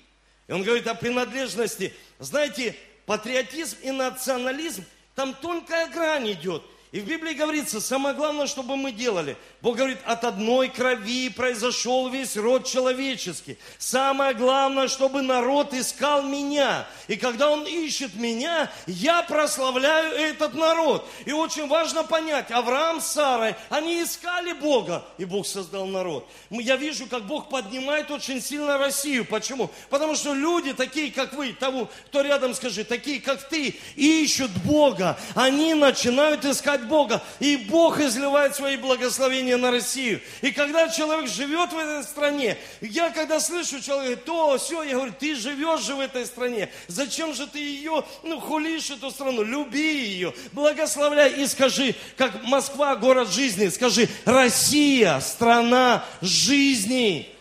И 0.47 0.51
он 0.51 0.63
говорит 0.63 0.87
о 0.87 0.95
принадлежности. 0.95 1.93
Знаете, 2.19 2.75
патриотизм 3.05 3.77
и 3.81 3.91
национализм, 3.91 4.85
там 5.15 5.33
тонкая 5.33 5.89
грань 5.89 6.31
идет– 6.31 6.63
и 6.93 7.02
в 7.02 7.06
Библии 7.06 7.34
говорится, 7.34 7.82
самое 7.82 8.15
главное, 8.15 8.47
чтобы 8.47 8.78
мы 8.78 8.93
делали. 8.93 9.36
Бог 9.62 9.76
говорит, 9.76 9.97
от 10.06 10.23
одной 10.23 10.69
крови 10.69 11.28
произошел 11.28 12.08
весь 12.08 12.38
род 12.38 12.65
человеческий. 12.65 13.58
Самое 13.78 14.34
главное, 14.34 14.88
чтобы 14.88 15.21
народ 15.21 15.73
искал 15.73 16.23
меня. 16.23 16.88
И 17.10 17.17
когда 17.17 17.50
он 17.50 17.65
ищет 17.65 18.15
меня, 18.15 18.71
я 18.86 19.21
прославляю 19.23 20.13
этот 20.13 20.54
народ. 20.54 21.06
И 21.26 21.34
очень 21.34 21.67
важно 21.67 22.06
понять, 22.06 22.52
Авраам 22.52 23.02
с 23.02 23.08
Сарой, 23.08 23.56
они 23.69 24.02
искали 24.02 24.54
Бога, 24.54 25.04
и 25.17 25.26
Бог 25.26 25.45
создал 25.45 25.88
народ. 25.88 26.26
Я 26.50 26.78
вижу, 26.78 27.06
как 27.08 27.23
Бог 27.23 27.50
поднимает 27.50 28.12
очень 28.12 28.41
сильно 28.41 28.78
Россию. 28.78 29.26
Почему? 29.26 29.69
Потому 29.89 30.15
что 30.15 30.34
люди, 30.34 30.71
такие 30.71 31.12
как 31.12 31.34
вы, 31.34 31.52
того, 31.52 31.89
кто 32.06 32.21
рядом 32.21 32.54
скажи, 32.54 32.86
такие 32.86 33.19
как 33.19 33.50
ты, 33.50 33.76
ищут 33.95 34.52
Бога. 34.63 35.17
Они 35.36 35.73
начинают 35.73 36.45
искать 36.45 36.76
искать 36.77 36.87
Бога. 36.87 37.21
И 37.39 37.57
Бог 37.57 37.99
изливает 37.99 38.55
свои 38.55 38.77
благословения 38.77 39.57
на 39.57 39.71
Россию. 39.71 40.21
И 40.41 40.51
когда 40.51 40.89
человек 40.89 41.29
живет 41.29 41.71
в 41.71 41.77
этой 41.77 42.03
стране, 42.03 42.57
я 42.81 43.09
когда 43.09 43.39
слышу 43.39 43.81
человека, 43.81 44.21
то, 44.25 44.57
все, 44.57 44.83
я 44.83 44.95
говорю, 44.95 45.13
ты 45.17 45.35
живешь 45.35 45.81
же 45.81 45.95
в 45.95 45.99
этой 45.99 46.25
стране. 46.25 46.69
Зачем 46.87 47.33
же 47.33 47.47
ты 47.47 47.59
ее, 47.59 48.03
ну, 48.23 48.39
хулишь 48.39 48.89
эту 48.89 49.11
страну? 49.11 49.43
Люби 49.43 50.05
ее, 50.05 50.33
благословляй 50.51 51.41
и 51.41 51.47
скажи, 51.47 51.95
как 52.15 52.43
Москва, 52.43 52.95
город 52.95 53.29
жизни, 53.29 53.67
скажи, 53.69 54.07
Россия, 54.25 55.19
страна 55.19 56.05
жизни. 56.21 57.33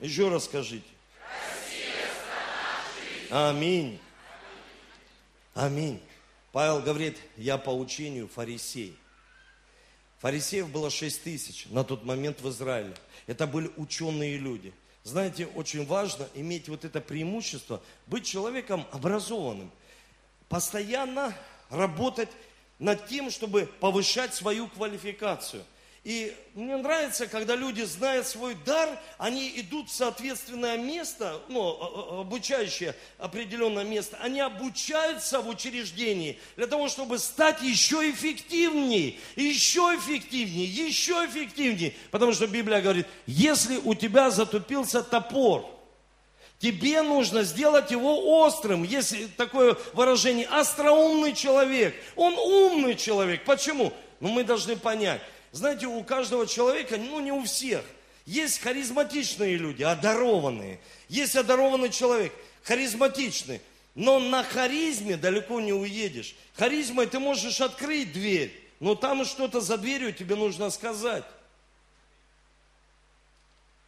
Еще 0.00 0.28
раз 0.28 0.44
скажите. 0.44 0.82
Аминь. 3.30 3.98
Аминь. 5.54 6.00
Павел 6.52 6.80
говорит, 6.80 7.18
я 7.36 7.56
по 7.56 7.70
учению 7.70 8.28
фарисей. 8.28 8.96
Фарисеев 10.18 10.68
было 10.68 10.90
6 10.90 11.24
тысяч 11.24 11.66
на 11.70 11.82
тот 11.82 12.04
момент 12.04 12.40
в 12.42 12.48
Израиле. 12.50 12.94
Это 13.26 13.46
были 13.46 13.70
ученые 13.76 14.36
люди. 14.36 14.72
Знаете, 15.02 15.46
очень 15.46 15.84
важно 15.84 16.28
иметь 16.34 16.68
вот 16.68 16.84
это 16.84 17.00
преимущество, 17.00 17.82
быть 18.06 18.24
человеком 18.24 18.86
образованным, 18.92 19.72
постоянно 20.48 21.36
работать 21.70 22.28
над 22.78 23.08
тем, 23.08 23.30
чтобы 23.30 23.66
повышать 23.80 24.34
свою 24.34 24.68
квалификацию. 24.68 25.64
И 26.04 26.34
мне 26.54 26.76
нравится, 26.76 27.28
когда 27.28 27.54
люди 27.54 27.82
знают 27.82 28.26
свой 28.26 28.56
дар, 28.66 28.98
они 29.18 29.52
идут 29.54 29.88
в 29.88 29.94
соответственное 29.94 30.76
место, 30.76 31.40
ну, 31.48 32.20
обучающее 32.20 32.96
определенное 33.18 33.84
место, 33.84 34.18
они 34.20 34.40
обучаются 34.40 35.40
в 35.40 35.48
учреждении 35.48 36.40
для 36.56 36.66
того, 36.66 36.88
чтобы 36.88 37.20
стать 37.20 37.62
еще 37.62 38.10
эффективнее, 38.10 39.14
еще 39.36 39.96
эффективнее, 39.96 40.66
еще 40.66 41.24
эффективнее. 41.24 41.94
Потому 42.10 42.32
что 42.32 42.48
Библия 42.48 42.80
говорит, 42.80 43.06
если 43.26 43.76
у 43.76 43.94
тебя 43.94 44.30
затупился 44.30 45.02
топор, 45.02 45.68
Тебе 46.58 47.02
нужно 47.02 47.42
сделать 47.42 47.90
его 47.90 48.40
острым. 48.40 48.84
Есть 48.84 49.34
такое 49.34 49.76
выражение, 49.94 50.46
остроумный 50.46 51.34
человек. 51.34 51.92
Он 52.14 52.34
умный 52.34 52.94
человек. 52.94 53.44
Почему? 53.44 53.92
Ну, 54.20 54.28
мы 54.28 54.44
должны 54.44 54.76
понять. 54.76 55.20
Знаете, 55.52 55.86
у 55.86 56.02
каждого 56.02 56.46
человека, 56.46 56.96
ну 56.96 57.20
не 57.20 57.30
у 57.30 57.44
всех, 57.44 57.84
есть 58.24 58.60
харизматичные 58.60 59.56
люди, 59.56 59.82
одарованные. 59.82 60.80
Есть 61.08 61.36
одарованный 61.36 61.90
человек, 61.90 62.32
харизматичный. 62.62 63.60
Но 63.94 64.18
на 64.18 64.42
харизме 64.42 65.16
далеко 65.16 65.60
не 65.60 65.74
уедешь. 65.74 66.34
Харизмой 66.54 67.06
ты 67.06 67.18
можешь 67.18 67.60
открыть 67.60 68.12
дверь, 68.12 68.58
но 68.80 68.94
там 68.94 69.24
что-то 69.26 69.60
за 69.60 69.76
дверью 69.76 70.14
тебе 70.14 70.34
нужно 70.34 70.70
сказать. 70.70 71.24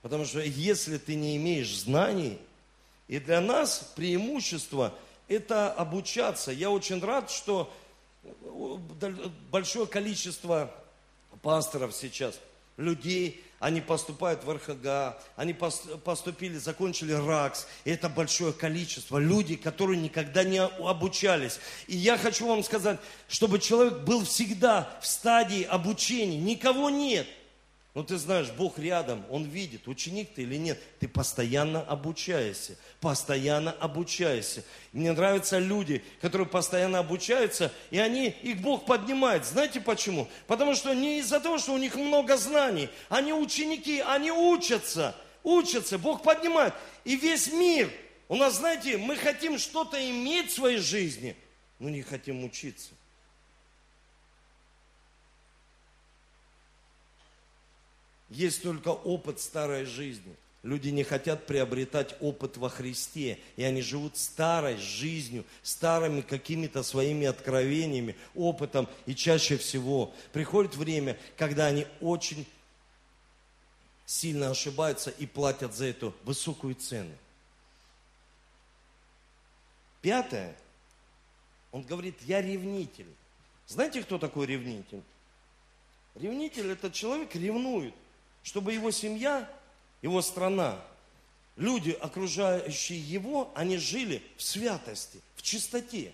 Потому 0.02 0.26
что 0.26 0.40
если 0.40 0.98
ты 0.98 1.14
не 1.14 1.36
имеешь 1.36 1.74
знаний, 1.74 2.38
и 3.08 3.18
для 3.18 3.40
нас 3.40 3.90
преимущество– 3.96 4.94
это 5.28 5.72
обучаться. 5.72 6.52
Я 6.52 6.70
очень 6.70 7.00
рад, 7.00 7.30
что 7.30 7.72
большое 9.50 9.86
количество 9.86 10.74
пасторов 11.44 11.94
сейчас, 11.94 12.40
людей, 12.76 13.44
они 13.60 13.80
поступают 13.80 14.42
в 14.42 14.50
РХГ, 14.50 15.16
они 15.36 15.52
поступили, 15.52 16.58
закончили 16.58 17.12
РАКС, 17.12 17.68
и 17.84 17.90
это 17.90 18.08
большое 18.08 18.52
количество. 18.52 19.18
Люди, 19.18 19.54
которые 19.54 20.00
никогда 20.00 20.42
не 20.42 20.60
обучались. 20.60 21.60
И 21.86 21.96
я 21.96 22.18
хочу 22.18 22.46
вам 22.48 22.64
сказать, 22.64 22.98
чтобы 23.28 23.60
человек 23.60 24.00
был 24.00 24.24
всегда 24.24 24.98
в 25.00 25.06
стадии 25.06 25.62
обучения. 25.62 26.38
Никого 26.38 26.90
нет– 26.90 27.28
ну, 27.94 28.02
ты 28.02 28.16
знаешь, 28.16 28.50
Бог 28.50 28.76
рядом, 28.80 29.24
Он 29.30 29.44
видит, 29.44 29.86
ученик 29.86 30.34
ты 30.34 30.42
или 30.42 30.56
нет. 30.56 30.82
Ты 30.98 31.06
постоянно 31.06 31.80
обучаешься, 31.80 32.76
постоянно 33.00 33.70
обучаешься. 33.70 34.64
Мне 34.92 35.12
нравятся 35.12 35.60
люди, 35.60 36.02
которые 36.20 36.48
постоянно 36.48 36.98
обучаются, 36.98 37.72
и 37.92 37.98
они, 38.00 38.30
их 38.42 38.60
Бог 38.60 38.84
поднимает. 38.84 39.46
Знаете 39.46 39.80
почему? 39.80 40.28
Потому 40.48 40.74
что 40.74 40.92
не 40.92 41.20
из-за 41.20 41.38
того, 41.38 41.58
что 41.58 41.72
у 41.72 41.78
них 41.78 41.94
много 41.94 42.36
знаний. 42.36 42.88
Они 43.08 43.32
ученики, 43.32 44.00
они 44.00 44.32
учатся, 44.32 45.14
учатся, 45.44 45.96
Бог 45.96 46.24
поднимает. 46.24 46.74
И 47.04 47.14
весь 47.14 47.52
мир, 47.52 47.92
у 48.28 48.34
нас, 48.34 48.56
знаете, 48.56 48.96
мы 48.96 49.14
хотим 49.14 49.56
что-то 49.56 50.04
иметь 50.10 50.50
в 50.50 50.54
своей 50.54 50.78
жизни, 50.78 51.36
но 51.78 51.90
не 51.90 52.02
хотим 52.02 52.42
учиться. 52.42 52.93
Есть 58.34 58.62
только 58.62 58.88
опыт 58.88 59.38
старой 59.38 59.84
жизни. 59.84 60.34
Люди 60.64 60.88
не 60.88 61.04
хотят 61.04 61.46
приобретать 61.46 62.16
опыт 62.20 62.56
во 62.56 62.68
Христе, 62.68 63.38
и 63.54 63.62
они 63.62 63.80
живут 63.80 64.16
старой 64.16 64.76
жизнью, 64.76 65.44
старыми 65.62 66.20
какими-то 66.20 66.82
своими 66.82 67.26
откровениями, 67.26 68.16
опытом, 68.34 68.88
и 69.06 69.14
чаще 69.14 69.56
всего 69.56 70.12
приходит 70.32 70.74
время, 70.74 71.16
когда 71.36 71.66
они 71.66 71.86
очень 72.00 72.44
сильно 74.04 74.50
ошибаются 74.50 75.10
и 75.10 75.26
платят 75.26 75.72
за 75.74 75.84
эту 75.84 76.12
высокую 76.24 76.74
цену. 76.74 77.12
Пятое, 80.02 80.56
он 81.70 81.82
говорит, 81.82 82.16
я 82.22 82.42
ревнитель. 82.42 83.06
Знаете, 83.68 84.02
кто 84.02 84.18
такой 84.18 84.46
ревнитель? 84.46 85.02
Ревнитель– 86.16 86.70
это 86.72 86.90
человек 86.90 87.36
ревнует 87.36 87.94
чтобы 88.44 88.74
его 88.74 88.92
семья, 88.92 89.50
его 90.02 90.22
страна, 90.22 90.78
люди, 91.56 91.96
окружающие 92.00 93.00
его, 93.00 93.50
они 93.56 93.78
жили 93.78 94.22
в 94.36 94.42
святости, 94.42 95.20
в 95.34 95.42
чистоте. 95.42 96.12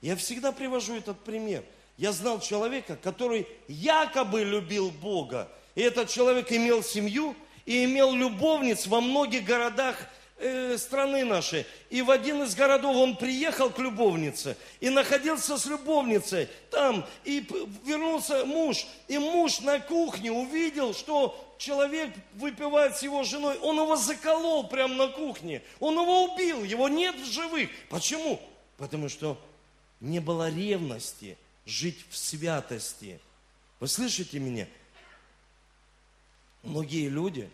Я 0.00 0.16
всегда 0.16 0.52
привожу 0.52 0.94
этот 0.94 1.18
пример. 1.20 1.64
Я 1.98 2.12
знал 2.12 2.40
человека, 2.40 2.96
который 2.96 3.46
якобы 3.68 4.44
любил 4.44 4.90
Бога. 4.90 5.48
И 5.74 5.82
этот 5.82 6.08
человек 6.08 6.50
имел 6.52 6.82
семью 6.82 7.36
и 7.66 7.84
имел 7.84 8.12
любовниц 8.12 8.86
во 8.86 9.00
многих 9.00 9.44
городах 9.44 9.96
э, 10.38 10.76
страны 10.78 11.24
нашей. 11.24 11.66
И 11.90 12.00
в 12.02 12.10
один 12.10 12.42
из 12.42 12.54
городов 12.54 12.96
он 12.96 13.16
приехал 13.16 13.70
к 13.70 13.78
любовнице 13.78 14.56
и 14.80 14.88
находился 14.88 15.56
с 15.58 15.66
любовницей 15.66 16.48
там. 16.70 17.04
И 17.24 17.46
вернулся 17.84 18.44
муж. 18.44 18.86
И 19.08 19.18
муж 19.18 19.60
на 19.60 19.78
кухне 19.78 20.30
увидел, 20.32 20.94
что 20.94 21.51
человек 21.62 22.12
выпивает 22.34 22.96
с 22.96 23.02
его 23.02 23.22
женой. 23.22 23.58
Он 23.58 23.76
его 23.76 23.96
заколол 23.96 24.68
прямо 24.68 24.94
на 24.94 25.08
кухне. 25.08 25.62
Он 25.78 25.94
его 25.94 26.24
убил. 26.24 26.64
Его 26.64 26.88
нет 26.88 27.14
в 27.16 27.24
живых. 27.24 27.70
Почему? 27.88 28.40
Потому 28.76 29.08
что 29.08 29.40
не 30.00 30.18
было 30.18 30.50
ревности 30.50 31.38
жить 31.64 32.04
в 32.10 32.16
святости. 32.16 33.20
Вы 33.78 33.86
слышите 33.86 34.38
меня? 34.40 34.66
Многие 36.62 37.08
люди, 37.08 37.48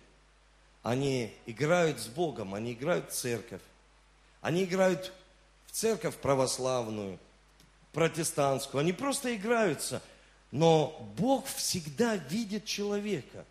они 0.82 1.32
играют 1.46 1.98
с 2.00 2.06
Богом, 2.06 2.54
они 2.54 2.72
играют 2.72 3.10
в 3.10 3.14
церковь. 3.14 3.62
Они 4.40 4.64
играют 4.64 5.12
в 5.66 5.72
церковь 5.72 6.16
православную, 6.16 7.18
протестантскую. 7.92 8.80
Они 8.80 8.92
просто 8.92 9.34
играются. 9.34 10.02
Но 10.50 11.12
Бог 11.18 11.46
всегда 11.46 12.16
видит 12.16 12.64
человека. 12.64 13.44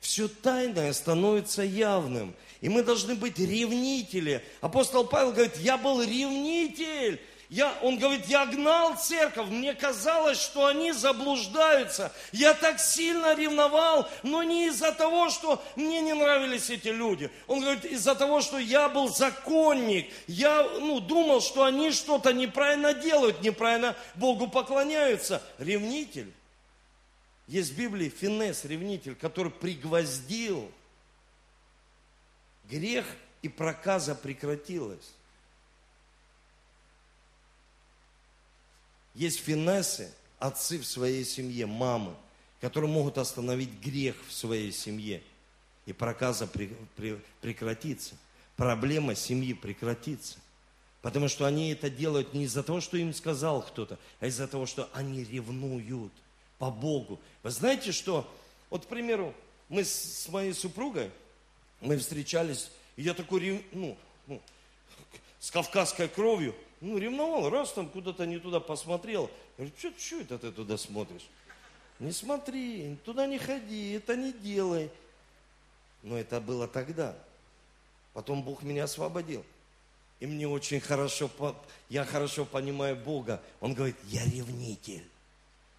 Все 0.00 0.28
тайное 0.28 0.92
становится 0.92 1.62
явным. 1.62 2.34
И 2.60 2.68
мы 2.68 2.82
должны 2.82 3.14
быть 3.14 3.38
ревнители. 3.38 4.42
Апостол 4.60 5.06
Павел 5.06 5.32
говорит, 5.32 5.56
я 5.56 5.76
был 5.76 6.02
ревнитель. 6.02 7.20
Я, 7.48 7.72
он 7.82 7.98
говорит, 7.98 8.26
я 8.26 8.44
гнал 8.46 8.96
церковь, 8.96 9.48
мне 9.48 9.72
казалось, 9.74 10.40
что 10.40 10.66
они 10.66 10.90
заблуждаются. 10.90 12.12
Я 12.32 12.54
так 12.54 12.80
сильно 12.80 13.36
ревновал, 13.36 14.08
но 14.24 14.42
не 14.42 14.66
из-за 14.66 14.92
того, 14.92 15.30
что 15.30 15.62
мне 15.76 16.00
не 16.00 16.12
нравились 16.12 16.70
эти 16.70 16.88
люди. 16.88 17.30
Он 17.46 17.60
говорит, 17.60 17.84
из-за 17.84 18.16
того, 18.16 18.40
что 18.40 18.58
я 18.58 18.88
был 18.88 19.08
законник. 19.08 20.10
Я 20.26 20.64
ну, 20.80 20.98
думал, 20.98 21.40
что 21.40 21.62
они 21.62 21.92
что-то 21.92 22.32
неправильно 22.32 22.94
делают, 22.94 23.40
неправильно 23.42 23.94
Богу 24.16 24.48
поклоняются. 24.48 25.40
Ревнитель. 25.58 26.32
Есть 27.46 27.72
в 27.72 27.76
Библии 27.76 28.08
Финес, 28.08 28.64
ревнитель, 28.64 29.14
который 29.14 29.52
пригвоздил 29.52 30.70
грех 32.68 33.06
и 33.42 33.48
проказа 33.48 34.14
прекратилась. 34.14 35.12
Есть 39.14 39.40
финесы, 39.40 40.12
отцы 40.38 40.78
в 40.78 40.86
своей 40.86 41.24
семье, 41.24 41.66
мамы, 41.66 42.14
которые 42.60 42.90
могут 42.90 43.16
остановить 43.16 43.80
грех 43.80 44.16
в 44.26 44.32
своей 44.32 44.72
семье. 44.72 45.22
И 45.86 45.92
проказа 45.92 46.46
при, 46.46 46.76
при, 46.96 47.18
прекратится. 47.40 48.16
Проблема 48.56 49.14
семьи 49.14 49.54
прекратится. 49.54 50.38
Потому 51.00 51.28
что 51.28 51.46
они 51.46 51.70
это 51.70 51.88
делают 51.88 52.34
не 52.34 52.44
из-за 52.44 52.64
того, 52.64 52.80
что 52.80 52.96
им 52.96 53.14
сказал 53.14 53.62
кто-то, 53.62 53.98
а 54.18 54.26
из-за 54.26 54.48
того, 54.48 54.66
что 54.66 54.90
они 54.92 55.22
ревнуют 55.22 56.12
по 56.58 56.70
Богу. 56.70 57.18
Вы 57.42 57.50
знаете, 57.50 57.92
что, 57.92 58.28
вот, 58.70 58.86
к 58.86 58.88
примеру, 58.88 59.34
мы 59.68 59.84
с, 59.84 60.24
с 60.24 60.28
моей 60.28 60.52
супругой, 60.52 61.10
мы 61.80 61.96
встречались, 61.98 62.70
и 62.96 63.02
я 63.02 63.14
такой, 63.14 63.64
ну, 63.72 63.96
ну, 64.26 64.40
с 65.38 65.50
кавказской 65.50 66.08
кровью, 66.08 66.54
ну, 66.80 66.98
ревновал, 66.98 67.50
раз 67.50 67.72
там 67.72 67.88
куда-то 67.88 68.26
не 68.26 68.38
туда 68.38 68.60
посмотрел. 68.60 69.30
Я 69.58 69.66
говорю, 69.66 69.94
что, 69.98 70.20
это 70.20 70.38
ты 70.38 70.52
туда 70.52 70.76
смотришь? 70.76 71.26
Не 71.98 72.12
смотри, 72.12 72.96
туда 73.04 73.26
не 73.26 73.38
ходи, 73.38 73.92
это 73.92 74.16
не 74.16 74.32
делай. 74.32 74.90
Но 76.02 76.18
это 76.18 76.40
было 76.40 76.68
тогда. 76.68 77.16
Потом 78.12 78.42
Бог 78.42 78.62
меня 78.62 78.84
освободил. 78.84 79.44
И 80.20 80.26
мне 80.26 80.48
очень 80.48 80.80
хорошо, 80.80 81.30
я 81.88 82.04
хорошо 82.04 82.44
понимаю 82.44 82.96
Бога. 82.96 83.42
Он 83.60 83.74
говорит, 83.74 83.96
я 84.04 84.24
ревнитель. 84.24 85.04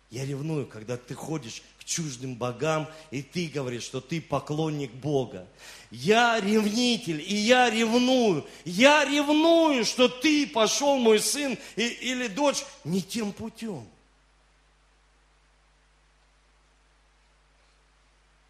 Я 0.10 0.26
ревную, 0.26 0.65
когда 0.65 0.96
ты 0.96 1.13
ходишь 1.15 1.62
к 1.80 1.84
чуждым 1.84 2.36
богам, 2.36 2.89
и 3.12 3.22
ты 3.22 3.48
говоришь, 3.48 3.84
что 3.84 4.00
ты 4.00 4.22
поклонник 4.22 4.91
Бога. 4.93 5.46
Я 5.91 6.39
ревнитель, 6.39 7.22
и 7.22 7.36
я 7.36 7.70
ревную. 7.70 8.46
Я 8.63 9.04
ревную, 9.04 9.84
что 9.84 10.08
ты 10.08 10.48
пошел, 10.48 10.98
мой 10.98 11.20
сын 11.20 11.58
и, 11.76 11.86
или 11.86 12.28
дочь, 12.28 12.63
не 12.86 13.02
тем 13.02 13.34
путем. 13.34 13.86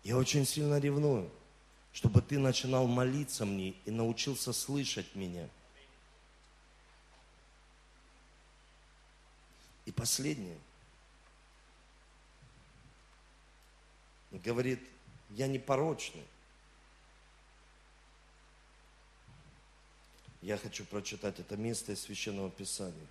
Я 0.04 0.16
очень 0.16 0.46
сильно 0.46 0.80
ревную, 0.80 1.30
чтобы 1.92 2.22
ты 2.22 2.38
начинал 2.38 2.88
молиться 2.88 3.46
мне 3.46 3.74
и 3.86 3.92
научился 3.92 4.54
слышать 4.54 5.16
меня. 5.16 5.50
И 9.86 9.92
последнее. 9.92 10.58
Говорит, 14.32 14.80
я 15.32 15.48
не 15.48 15.60
порочный. 15.60 16.26
Я 20.42 20.58
хочу 20.58 20.86
прочитать 20.86 21.40
это 21.40 21.58
место 21.58 21.94
из 21.94 22.02
Священного 22.02 22.50
Писания. 22.50 23.08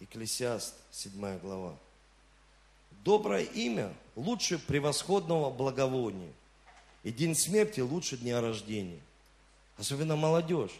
Экклесиаст, 0.00 0.74
7 0.92 1.38
глава. 1.38 1.76
Доброе 3.04 3.44
имя 3.44 3.94
лучше 4.16 4.58
превосходного 4.58 5.50
благовония. 5.50 6.32
И 7.02 7.12
день 7.12 7.34
смерти 7.34 7.80
лучше 7.80 8.16
дня 8.16 8.40
рождения. 8.40 9.00
Особенно 9.76 10.16
молодежь. 10.16 10.72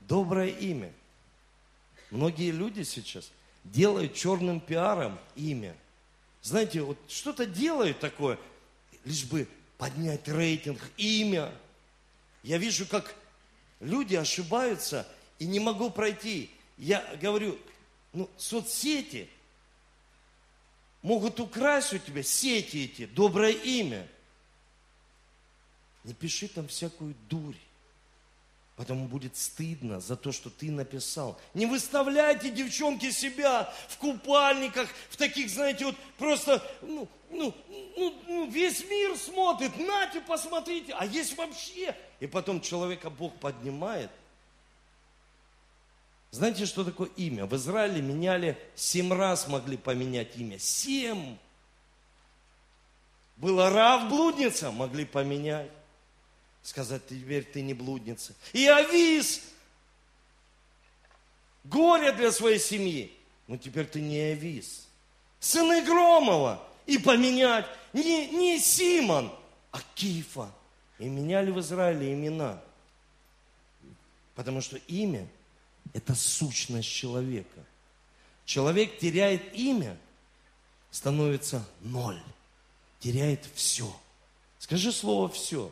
Доброе 0.00 0.48
имя. 0.48 0.92
Многие 2.10 2.50
люди 2.50 2.82
сейчас 2.82 3.30
делают 3.64 4.14
черным 4.14 4.60
пиаром 4.60 5.18
имя– 5.36 5.76
знаете, 6.44 6.82
вот 6.82 6.98
что-то 7.08 7.46
делают 7.46 8.00
такое, 8.00 8.38
лишь 9.04 9.24
бы 9.24 9.48
поднять 9.78 10.28
рейтинг, 10.28 10.78
имя. 10.98 11.50
Я 12.42 12.58
вижу, 12.58 12.86
как 12.86 13.14
люди 13.80 14.14
ошибаются 14.14 15.08
и 15.38 15.46
не 15.46 15.58
могу 15.58 15.88
пройти. 15.88 16.50
Я 16.76 17.02
говорю, 17.16 17.58
ну, 18.12 18.28
соцсети 18.36 19.26
могут 21.00 21.40
украсть 21.40 21.94
у 21.94 21.98
тебя, 21.98 22.22
сети 22.22 22.84
эти, 22.84 23.06
доброе 23.06 23.52
имя. 23.52 24.06
Не 26.04 26.12
пиши 26.12 26.46
там 26.48 26.68
всякую 26.68 27.14
дурь. 27.30 27.56
Потому 28.76 29.06
будет 29.06 29.36
стыдно 29.36 30.00
за 30.00 30.16
то, 30.16 30.32
что 30.32 30.50
ты 30.50 30.70
написал. 30.70 31.38
Не 31.54 31.66
выставляйте, 31.66 32.50
девчонки, 32.50 33.12
себя 33.12 33.72
в 33.88 33.98
купальниках, 33.98 34.88
в 35.10 35.16
таких, 35.16 35.48
знаете, 35.48 35.84
вот 35.84 35.96
просто, 36.18 36.60
ну, 36.82 37.08
ну, 37.30 37.54
ну, 37.96 38.14
ну 38.26 38.50
весь 38.50 38.84
мир 38.88 39.16
смотрит, 39.16 39.78
нате, 39.78 40.20
посмотрите, 40.20 40.92
а 40.98 41.06
есть 41.06 41.36
вообще. 41.36 41.94
И 42.18 42.26
потом 42.26 42.60
человека 42.60 43.10
Бог 43.10 43.34
поднимает. 43.36 44.10
Знаете, 46.32 46.66
что 46.66 46.82
такое 46.82 47.10
имя? 47.16 47.46
В 47.46 47.54
Израиле 47.54 48.02
меняли, 48.02 48.58
семь 48.74 49.12
раз 49.12 49.46
могли 49.46 49.76
поменять 49.76 50.36
имя. 50.36 50.58
Семь. 50.58 51.36
Была 53.36 53.70
Рав 53.70 54.08
блудница, 54.08 54.72
могли 54.72 55.04
поменять 55.04 55.70
сказать, 56.64 57.06
теперь 57.06 57.44
ты 57.44 57.62
не 57.62 57.74
блудница. 57.74 58.34
И 58.52 58.66
Авис, 58.66 59.42
горе 61.62 62.10
для 62.12 62.32
своей 62.32 62.58
семьи. 62.58 63.12
Ну 63.46 63.58
теперь 63.58 63.86
ты 63.86 64.00
не 64.00 64.18
Авис. 64.18 64.88
Сыны 65.38 65.84
Громова. 65.84 66.66
И 66.86 66.98
поменять 66.98 67.66
не, 67.92 68.28
не 68.28 68.58
Симон, 68.58 69.32
а 69.70 69.80
Кифа. 69.94 70.50
И 70.98 71.04
меняли 71.04 71.50
в 71.50 71.60
Израиле 71.60 72.12
имена. 72.12 72.60
Потому 74.34 74.60
что 74.60 74.76
имя– 74.88 75.28
это 75.92 76.14
сущность 76.14 76.90
человека. 76.90 77.64
Человек 78.44 78.98
теряет 78.98 79.54
имя, 79.54 79.98
становится 80.90 81.66
ноль. 81.80 82.20
Теряет 83.00 83.46
все. 83.54 83.94
Скажи 84.58 84.92
слово 84.92 85.28
«все» 85.28 85.70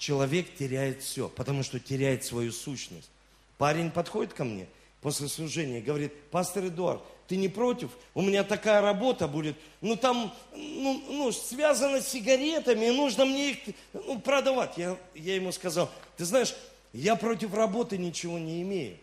человек 0.00 0.56
теряет 0.56 1.02
все, 1.02 1.28
потому 1.28 1.62
что 1.62 1.78
теряет 1.78 2.24
свою 2.24 2.50
сущность. 2.50 3.10
Парень 3.58 3.90
подходит 3.90 4.32
ко 4.32 4.44
мне 4.44 4.66
после 5.02 5.28
служения 5.28 5.78
и 5.78 5.82
говорит, 5.82 6.12
пастор 6.30 6.66
Эдуард, 6.66 7.02
ты 7.28 7.36
не 7.36 7.48
против? 7.48 7.90
У 8.14 8.22
меня 8.22 8.42
такая 8.42 8.80
работа 8.80 9.28
будет, 9.28 9.56
ну 9.82 9.96
там, 9.96 10.34
ну, 10.52 11.04
ну 11.06 11.32
связано 11.32 12.00
с 12.00 12.08
сигаретами, 12.08 12.88
нужно 12.88 13.26
мне 13.26 13.50
их 13.50 13.74
ну, 13.92 14.18
продавать. 14.18 14.78
Я, 14.78 14.96
я 15.14 15.34
ему 15.36 15.52
сказал, 15.52 15.90
ты 16.16 16.24
знаешь, 16.24 16.54
я 16.94 17.14
против 17.14 17.52
работы 17.52 17.98
ничего 17.98 18.38
не 18.38 18.62
имею. 18.62 18.96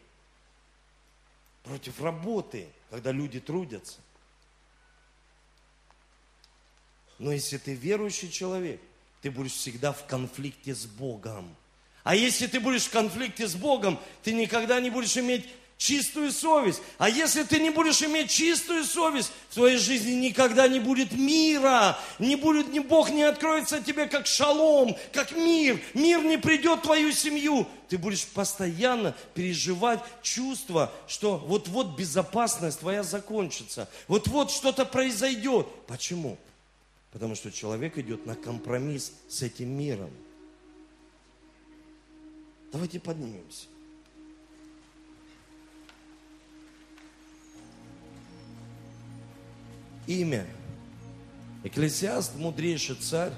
Против 1.64 2.02
работы, 2.02 2.68
когда 2.90 3.12
люди 3.12 3.40
трудятся. 3.40 4.00
Но 7.20 7.32
если 7.32 7.58
ты 7.58 7.74
верующий 7.76 8.32
человек, 8.32 8.82
ты 9.22 9.32
будешь 9.32 9.54
всегда 9.54 9.94
в 9.94 10.06
конфликте 10.06 10.76
с 10.76 10.86
Богом. 10.86 11.56
А 12.04 12.16
если 12.16 12.48
ты 12.48 12.60
будешь 12.60 12.86
в 12.86 12.92
конфликте 12.92 13.48
с 13.48 13.56
Богом, 13.56 14.00
ты 14.24 14.34
никогда 14.34 14.80
не 14.80 14.90
будешь 14.90 15.18
иметь 15.18 15.46
чистую 15.78 16.32
совесть. 16.32 16.82
А 16.98 17.10
если 17.10 17.44
ты 17.44 17.60
не 17.60 17.70
будешь 17.70 18.02
иметь 18.02 18.32
чистую 18.32 18.84
совесть, 18.84 19.32
в 19.50 19.56
твоей 19.56 19.78
жизни 19.78 20.12
никогда 20.12 20.68
не 20.68 20.80
будет 20.80 21.12
мира. 21.12 21.98
Не 22.20 22.36
будет, 22.36 22.70
ни 22.70 22.80
Бог 22.80 23.10
не 23.10 23.24
откроется 23.24 23.82
тебе 23.82 24.08
как 24.08 24.26
шалом, 24.26 24.98
как 25.14 25.32
мир. 25.34 25.80
Мир 25.94 26.24
не 26.24 26.38
придет 26.38 26.80
в 26.80 26.84
твою 26.84 27.12
семью. 27.12 27.68
Ты 27.90 27.98
будешь 27.98 28.26
постоянно 28.26 29.16
переживать 29.34 30.00
чувство, 30.22 30.92
что 31.08 31.38
вот-вот 31.38 31.98
безопасность 31.98 32.80
твоя 32.80 33.04
закончится. 33.04 33.88
Вот-вот 34.08 34.52
что-то 34.52 34.86
произойдет. 34.86 35.68
Почему? 35.88 36.38
Потому 37.12 37.36
что 37.36 37.52
человек 37.52 37.98
идет 37.98 38.26
на 38.26 38.36
компромисс 38.36 39.14
с 39.28 39.42
этим 39.42 39.70
миром. 39.70 40.12
Давайте 42.72 43.00
поднимемся. 43.00 43.68
имя. 50.08 50.48
Экклесиаст, 51.64 52.36
мудрейший 52.38 52.96
царь, 52.96 53.34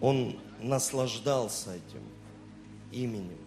он 0.00 0.38
наслаждался 0.60 1.74
этим 1.74 2.02
именем. 2.90 3.38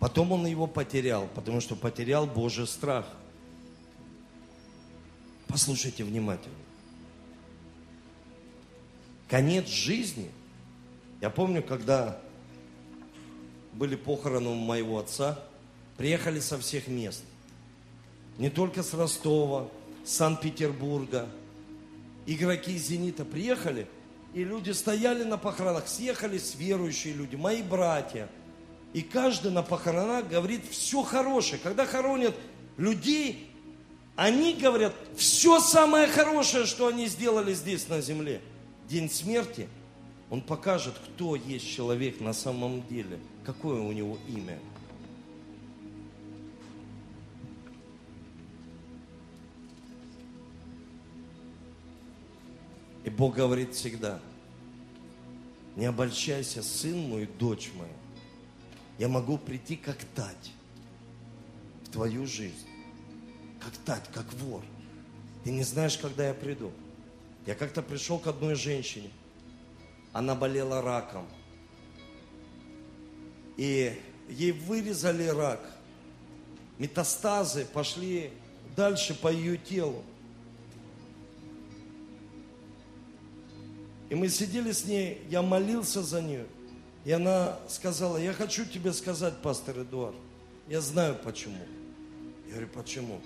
Потом 0.00 0.32
он 0.32 0.46
его 0.46 0.66
потерял, 0.66 1.28
потому 1.34 1.60
что 1.60 1.76
потерял 1.76 2.26
Божий 2.26 2.66
страх. 2.66 3.06
Послушайте 5.48 6.04
внимательно. 6.04 6.54
Конец 9.28 9.66
жизни. 9.68 10.30
Я 11.20 11.30
помню, 11.30 11.62
когда 11.62 12.20
были 13.72 13.96
похороны 13.96 14.54
моего 14.54 14.98
отца, 14.98 15.42
приехали 15.96 16.40
со 16.40 16.58
всех 16.58 16.88
мест– 16.88 17.24
не 18.38 18.50
только 18.50 18.82
с 18.82 18.94
Ростова, 18.94 19.68
Санкт-Петербурга. 20.04 21.28
Игроки 22.24 22.76
из 22.76 22.86
«Зенита» 22.86 23.24
приехали, 23.24 23.88
и 24.32 24.44
люди 24.44 24.70
стояли 24.70 25.24
на 25.24 25.38
похоронах, 25.38 25.88
съехались 25.88 26.54
верующие 26.54 27.14
люди, 27.14 27.36
мои 27.36 27.62
братья. 27.62 28.28
И 28.92 29.02
каждый 29.02 29.50
на 29.50 29.62
похоронах 29.62 30.28
говорит 30.28 30.62
все 30.70 31.02
хорошее. 31.02 31.60
Когда 31.62 31.84
хоронят 31.84 32.34
людей, 32.76 33.47
они 34.18 34.52
говорят 34.52 34.96
все 35.16 35.60
самое 35.60 36.08
хорошее, 36.08 36.66
что 36.66 36.88
они 36.88 37.06
сделали 37.06 37.54
здесь 37.54 37.86
на 37.86 38.00
земле. 38.00 38.40
День 38.88 39.08
смерти, 39.08 39.68
он 40.28 40.40
покажет, 40.40 40.94
кто 40.98 41.36
есть 41.36 41.70
человек 41.70 42.20
на 42.20 42.32
самом 42.32 42.84
деле, 42.88 43.20
какое 43.44 43.80
у 43.80 43.92
него 43.92 44.18
имя. 44.26 44.58
И 53.04 53.10
Бог 53.10 53.36
говорит 53.36 53.72
всегда, 53.76 54.18
не 55.76 55.86
обольщайся, 55.86 56.64
сын 56.64 56.98
мой, 56.98 57.28
дочь 57.38 57.70
моя. 57.78 57.92
Я 58.98 59.06
могу 59.06 59.38
прийти 59.38 59.76
как 59.76 59.98
тать 60.16 60.50
в 61.84 61.90
твою 61.90 62.26
жизнь. 62.26 62.67
Как 63.60 63.76
тать, 63.84 64.04
как 64.12 64.32
вор. 64.34 64.62
Ты 65.44 65.50
не 65.50 65.62
знаешь, 65.62 65.96
когда 65.96 66.28
я 66.28 66.34
приду. 66.34 66.72
Я 67.46 67.54
как-то 67.54 67.82
пришел 67.82 68.18
к 68.18 68.26
одной 68.26 68.54
женщине. 68.54 69.10
Она 70.12 70.34
болела 70.34 70.82
раком. 70.82 71.26
И 73.56 73.98
ей 74.28 74.52
вырезали 74.52 75.26
рак. 75.26 75.60
Метастазы 76.78 77.64
пошли 77.64 78.30
дальше 78.76 79.14
по 79.14 79.32
ее 79.32 79.56
телу. 79.56 80.02
И 84.10 84.14
мы 84.14 84.28
сидели 84.28 84.72
с 84.72 84.84
ней, 84.84 85.22
я 85.28 85.42
молился 85.42 86.02
за 86.02 86.22
нее. 86.22 86.46
И 87.04 87.12
она 87.12 87.58
сказала, 87.68 88.16
я 88.16 88.32
хочу 88.32 88.64
тебе 88.64 88.92
сказать, 88.92 89.40
пастор 89.42 89.80
Эдуард, 89.80 90.16
я 90.68 90.80
знаю 90.80 91.16
почему. 91.22 91.64
Я 92.46 92.52
говорю, 92.52 92.68
почему? 92.68 93.20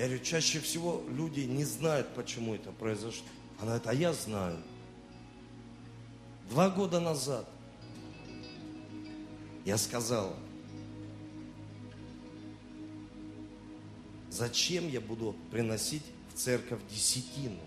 Я 0.00 0.06
говорю, 0.06 0.24
чаще 0.24 0.60
всего 0.60 1.04
люди 1.10 1.40
не 1.40 1.62
знают, 1.62 2.14
почему 2.14 2.54
это 2.54 2.72
произошло. 2.72 3.22
Она 3.58 3.72
говорит, 3.72 3.86
а 3.86 3.92
я 3.92 4.14
знаю. 4.14 4.56
Два 6.48 6.70
года 6.70 7.00
назад 7.00 7.46
я 9.66 9.76
сказала, 9.76 10.34
зачем 14.30 14.88
я 14.88 15.02
буду 15.02 15.36
приносить 15.50 16.04
в 16.32 16.38
церковь 16.38 16.80
десятину? 16.90 17.60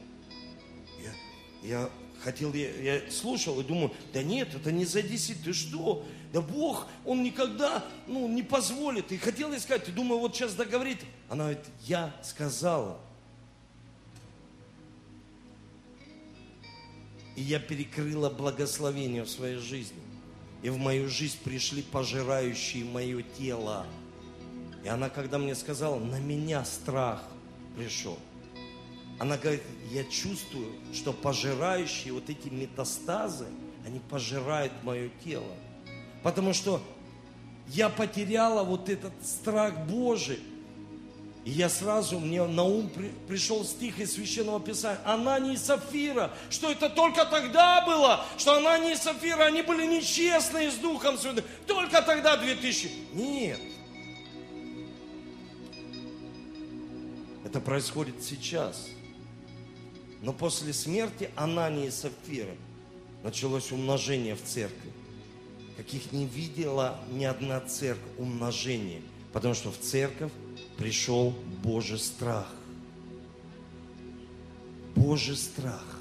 Я 1.61 1.91
хотел, 2.23 2.51
я, 2.53 2.71
я 2.81 3.11
слушал 3.11 3.59
и 3.59 3.63
думаю, 3.63 3.91
да 4.11 4.23
нет, 4.23 4.55
это 4.55 4.71
не 4.71 4.85
за 4.85 5.03
10, 5.03 5.43
ты 5.43 5.53
что? 5.53 6.03
Да 6.33 6.41
Бог, 6.41 6.87
Он 7.05 7.21
никогда 7.21 7.85
ну, 8.07 8.27
не 8.27 8.41
позволит. 8.41 9.11
И 9.11 9.17
хотел 9.17 9.55
искать, 9.55 9.87
и 9.87 9.91
думаю, 9.91 10.19
вот 10.19 10.35
сейчас 10.35 10.55
договорит. 10.55 10.97
Она 11.33 11.45
говорит, 11.45 11.65
я 11.81 12.13
сказала. 12.21 12.99
И 17.35 17.41
я 17.41 17.57
перекрыла 17.57 18.29
благословение 18.29 19.23
в 19.23 19.29
своей 19.31 19.55
жизни. 19.57 19.97
И 20.61 20.69
в 20.69 20.77
мою 20.77 21.09
жизнь 21.09 21.39
пришли 21.43 21.81
пожирающие 21.81 22.85
мое 22.85 23.23
тело. 23.23 23.87
И 24.83 24.87
она, 24.87 25.09
когда 25.09 25.39
мне 25.39 25.55
сказала, 25.55 25.97
на 25.97 26.19
меня 26.19 26.63
страх 26.65 27.23
пришел. 27.75 28.19
Она 29.17 29.35
говорит, 29.35 29.63
я 29.89 30.03
чувствую, 30.03 30.71
что 30.93 31.13
пожирающие 31.13 32.13
вот 32.13 32.29
эти 32.29 32.49
метастазы, 32.49 33.47
они 33.87 33.99
пожирают 33.99 34.71
мое 34.83 35.09
тело. 35.23 35.55
Потому 36.21 36.53
что 36.53 36.79
я 37.69 37.89
потеряла 37.89 38.63
вот 38.63 38.87
этот 38.87 39.13
страх 39.25 39.87
Божий. 39.87 40.39
И 41.45 41.51
я 41.51 41.69
сразу, 41.69 42.19
мне 42.19 42.45
на 42.45 42.63
ум 42.63 42.89
при, 42.89 43.09
пришел 43.27 43.65
стих 43.65 43.99
из 43.99 44.13
Священного 44.13 44.61
Писания. 44.61 44.99
Анания 45.03 45.53
и 45.53 45.57
Сафира. 45.57 46.31
Что 46.49 46.71
это 46.71 46.89
только 46.89 47.25
тогда 47.25 47.85
было, 47.85 48.25
что 48.37 48.55
Анания 48.55 48.93
и 48.93 48.95
Сафира, 48.95 49.43
они 49.45 49.61
были 49.61 49.85
нечестные 49.85 50.71
с 50.71 50.75
Духом 50.75 51.17
Святым. 51.17 51.43
Только 51.67 52.01
тогда 52.01 52.37
2000. 52.37 52.91
Нет. 53.13 53.59
Это 57.43 57.59
происходит 57.59 58.23
сейчас. 58.23 58.87
Но 60.21 60.31
после 60.31 60.71
смерти 60.71 61.29
Анании 61.35 61.87
и 61.87 61.91
Сапфиры 61.91 62.55
началось 63.21 63.73
умножение 63.73 64.35
в 64.35 64.43
церкви. 64.43 64.93
Каких 65.75 66.13
не 66.13 66.25
видела 66.25 66.97
ни 67.11 67.25
одна 67.25 67.59
церковь 67.59 68.11
умножение. 68.17 69.01
Потому 69.33 69.53
что 69.55 69.71
в 69.71 69.77
церковь 69.77 70.31
пришел 70.77 71.33
Божий 71.63 71.99
страх. 71.99 72.47
Божий 74.95 75.35
страх 75.35 75.93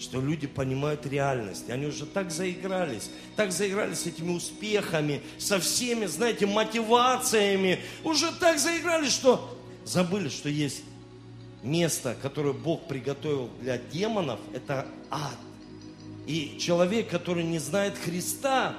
что 0.00 0.18
люди 0.18 0.46
понимают 0.46 1.04
реальность. 1.04 1.68
Они 1.68 1.86
уже 1.86 2.06
так 2.06 2.30
заигрались, 2.30 3.10
так 3.36 3.52
заигрались 3.52 4.06
этими 4.06 4.30
успехами, 4.30 5.20
со 5.38 5.60
всеми, 5.60 6.06
знаете, 6.06 6.46
мотивациями. 6.46 7.80
Уже 8.02 8.32
так 8.32 8.58
заигрались, 8.58 9.12
что 9.12 9.58
забыли, 9.84 10.30
что 10.30 10.48
есть 10.48 10.82
место, 11.62 12.16
которое 12.22 12.54
Бог 12.54 12.88
приготовил 12.88 13.50
для 13.60 13.76
демонов, 13.76 14.40
это 14.54 14.86
ад. 15.10 15.36
И 16.26 16.56
человек, 16.58 17.10
который 17.10 17.44
не 17.44 17.58
знает 17.58 17.94
Христа, 17.98 18.74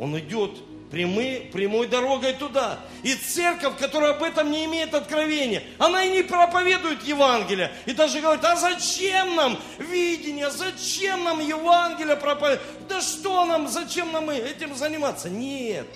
он 0.00 0.18
идет 0.18 0.50
прямой, 0.90 1.50
прямой 1.52 1.86
дорогой 1.86 2.32
туда. 2.34 2.80
И 3.02 3.14
церковь, 3.14 3.78
которая 3.78 4.12
об 4.12 4.22
этом 4.22 4.50
не 4.50 4.64
имеет 4.64 4.94
откровения, 4.94 5.62
она 5.78 6.04
и 6.04 6.10
не 6.10 6.22
проповедует 6.22 7.02
Евангелие. 7.04 7.72
И 7.86 7.92
даже 7.92 8.20
говорит, 8.20 8.44
а 8.44 8.56
зачем 8.56 9.36
нам 9.36 9.58
видение, 9.78 10.50
зачем 10.50 11.24
нам 11.24 11.40
Евангелие 11.40 12.16
проповедовать? 12.16 12.60
Да 12.88 13.00
что 13.00 13.44
нам, 13.44 13.68
зачем 13.68 14.12
нам 14.12 14.30
этим 14.30 14.74
заниматься? 14.74 15.28
Нет. 15.28 15.86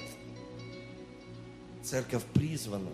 Церковь 1.82 2.22
призвана 2.34 2.90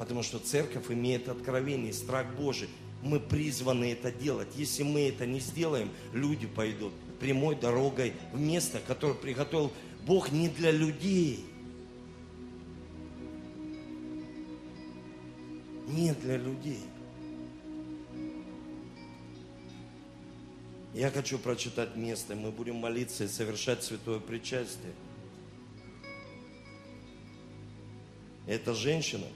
Потому 0.00 0.22
что 0.22 0.38
церковь 0.38 0.90
имеет 0.90 1.28
откровение, 1.28 1.92
страх 1.92 2.26
Божий. 2.34 2.70
Мы 3.02 3.20
призваны 3.20 3.92
это 3.92 4.10
делать. 4.10 4.48
Если 4.56 4.82
мы 4.82 5.08
это 5.10 5.26
не 5.26 5.40
сделаем, 5.40 5.90
люди 6.14 6.46
пойдут 6.46 6.94
прямой 7.20 7.54
дорогой 7.54 8.14
в 8.32 8.40
место, 8.40 8.80
которое 8.86 9.12
приготовил 9.12 9.70
Бог 10.06 10.32
не 10.32 10.48
для 10.48 10.70
людей. 10.70 11.44
Не 15.88 16.14
для 16.14 16.36
людей. 16.36 16.84
Я 20.94 21.10
хочу 21.10 21.38
прочитать 21.38 21.96
место, 21.96 22.34
мы 22.34 22.50
будем 22.50 22.76
молиться 22.76 23.24
и 23.24 23.28
совершать 23.28 23.82
святое 23.82 24.18
причастие. 24.18 24.92
эта 28.50 28.74
женщина, 28.74 29.26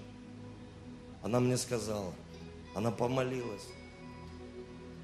она 1.22 1.38
мне 1.38 1.56
сказала, 1.56 2.12
она 2.74 2.90
помолилась, 2.90 3.62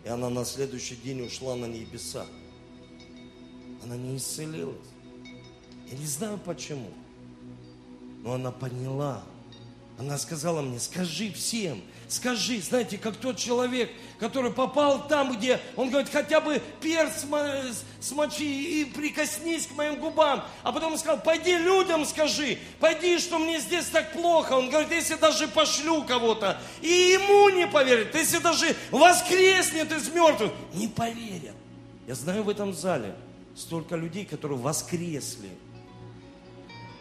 и 0.05 0.09
она 0.09 0.29
на 0.31 0.45
следующий 0.45 0.97
день 0.97 1.25
ушла 1.25 1.55
на 1.55 1.67
небеса. 1.67 2.27
Она 3.85 3.97
не 3.97 4.17
исцелилась. 4.17 4.89
Я 5.91 5.99
не 5.99 6.07
знаю 6.07 6.39
почему, 6.39 6.91
но 8.23 8.35
она 8.35 8.51
поняла. 8.51 9.23
Она 9.99 10.17
сказала 10.17 10.63
мне, 10.63 10.79
скажи 10.81 11.31
всем, 11.33 11.83
Скажи, 12.11 12.61
знаете, 12.61 12.99
как 12.99 13.15
тот 13.15 13.37
человек, 13.37 13.89
который 14.19 14.51
попал 14.51 15.07
там, 15.07 15.37
где 15.37 15.61
он 15.77 15.91
говорит, 15.91 16.11
хотя 16.11 16.41
бы 16.41 16.61
перс 16.81 17.25
смочи 18.01 18.81
и 18.81 18.85
прикоснись 18.85 19.69
к 19.69 19.77
моим 19.77 20.01
губам. 20.01 20.43
А 20.65 20.73
потом 20.73 20.95
он 20.95 20.99
сказал, 20.99 21.21
пойди 21.21 21.57
людям 21.57 22.05
скажи, 22.05 22.59
пойди, 22.81 23.21
что 23.21 23.39
мне 23.39 23.61
здесь 23.61 23.87
так 23.87 24.13
плохо. 24.13 24.55
Он 24.55 24.71
говорит, 24.71 24.91
если 24.91 25.15
даже 25.15 25.47
пошлю 25.47 26.03
кого-то, 26.03 26.61
и 26.83 26.89
ему 26.89 27.49
не 27.51 27.69
поверят, 27.69 28.13
если 28.13 28.39
даже 28.39 28.75
воскреснет 28.91 29.93
из 29.93 30.09
мертвых, 30.09 30.51
не 30.75 30.89
поверят. 30.89 31.55
Я 32.09 32.17
знаю 32.17 32.43
в 32.43 32.49
этом 32.49 32.75
зале 32.75 33.15
столько 33.55 33.95
людей, 33.95 34.25
которые 34.25 34.59
воскресли. 34.59 35.51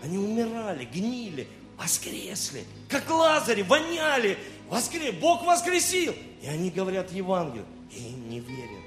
Они 0.03 0.17
умирали, 0.17 0.85
гнили, 0.85 1.47
воскресли, 1.77 2.63
как 2.87 3.09
Лазари, 3.09 3.61
воняли, 3.61 4.37
воскрес, 4.69 5.13
Бог 5.15 5.45
воскресил. 5.45 6.13
И 6.41 6.47
они 6.47 6.69
говорят 6.69 7.11
Евангелие, 7.11 7.65
и 7.91 7.99
им 7.99 8.29
не 8.29 8.39
верят. 8.39 8.79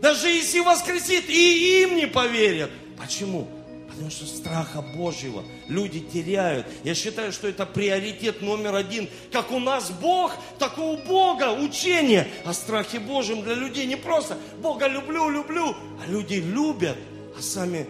Даже 0.00 0.28
если 0.28 0.60
воскресит, 0.60 1.28
и 1.28 1.82
им 1.82 1.96
не 1.96 2.06
поверят. 2.06 2.70
Почему? 2.98 3.48
Потому 3.88 4.10
что 4.10 4.26
страха 4.26 4.82
Божьего 4.82 5.44
люди 5.68 6.00
теряют. 6.00 6.66
Я 6.82 6.94
считаю, 6.94 7.32
что 7.32 7.48
это 7.48 7.64
приоритет 7.64 8.42
номер 8.42 8.74
один. 8.74 9.08
Как 9.30 9.52
у 9.52 9.60
нас 9.60 9.90
Бог, 9.90 10.32
так 10.58 10.78
и 10.78 10.80
у 10.80 10.96
Бога 10.96 11.52
учение 11.52 12.28
о 12.44 12.52
страхе 12.52 12.98
Божьем 12.98 13.42
для 13.42 13.54
людей. 13.54 13.86
Не 13.86 13.96
просто 13.96 14.36
Бога 14.60 14.88
люблю, 14.88 15.30
люблю, 15.30 15.76
а 16.02 16.10
люди 16.10 16.34
любят, 16.34 16.96
а 17.38 17.40
сами 17.40 17.86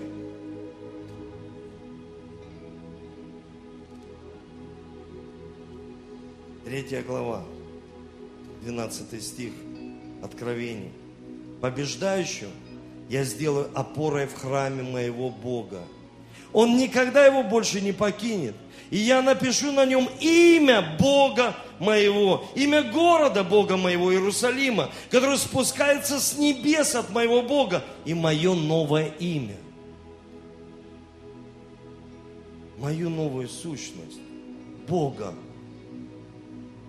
Третья 6.75 7.03
глава, 7.03 7.45
12 8.63 9.23
стих, 9.23 9.53
Откровений. 10.25 10.91
Побеждающего 11.61 12.51
я 13.09 13.23
сделаю 13.23 13.71
опорой 13.77 14.27
в 14.27 14.35
храме 14.35 14.83
моего 14.83 15.31
Бога. 15.31 15.83
Он 16.53 16.77
никогда 16.77 17.27
его 17.27 17.45
больше 17.45 17.81
не 17.81 17.93
покинет. 17.93 18.57
И 18.91 18.97
я 18.97 19.23
напишу 19.23 19.71
на 19.71 19.87
нем 19.87 20.09
имя 20.19 20.97
Бога 20.99 21.55
моего, 21.79 22.45
имя 22.57 22.83
города 22.83 23.45
Бога 23.45 23.77
моего, 23.77 24.13
Иерусалима, 24.13 24.91
который 25.11 25.39
спускается 25.39 26.19
с 26.19 26.37
небес 26.37 26.97
от 26.97 27.09
моего 27.11 27.43
Бога, 27.43 27.85
и 28.05 28.15
мое 28.15 28.53
новое 28.53 29.13
имя. 29.21 29.59
Мою 32.79 33.11
новую 33.11 33.49
сущность 33.49 34.19
Бога 34.89 35.35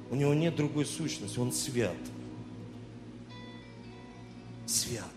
у 0.10 0.16
него 0.16 0.34
нет 0.34 0.56
другой 0.56 0.86
сущности, 0.86 1.40
он 1.40 1.52
свят. 1.52 1.96
Свят. 4.66 5.15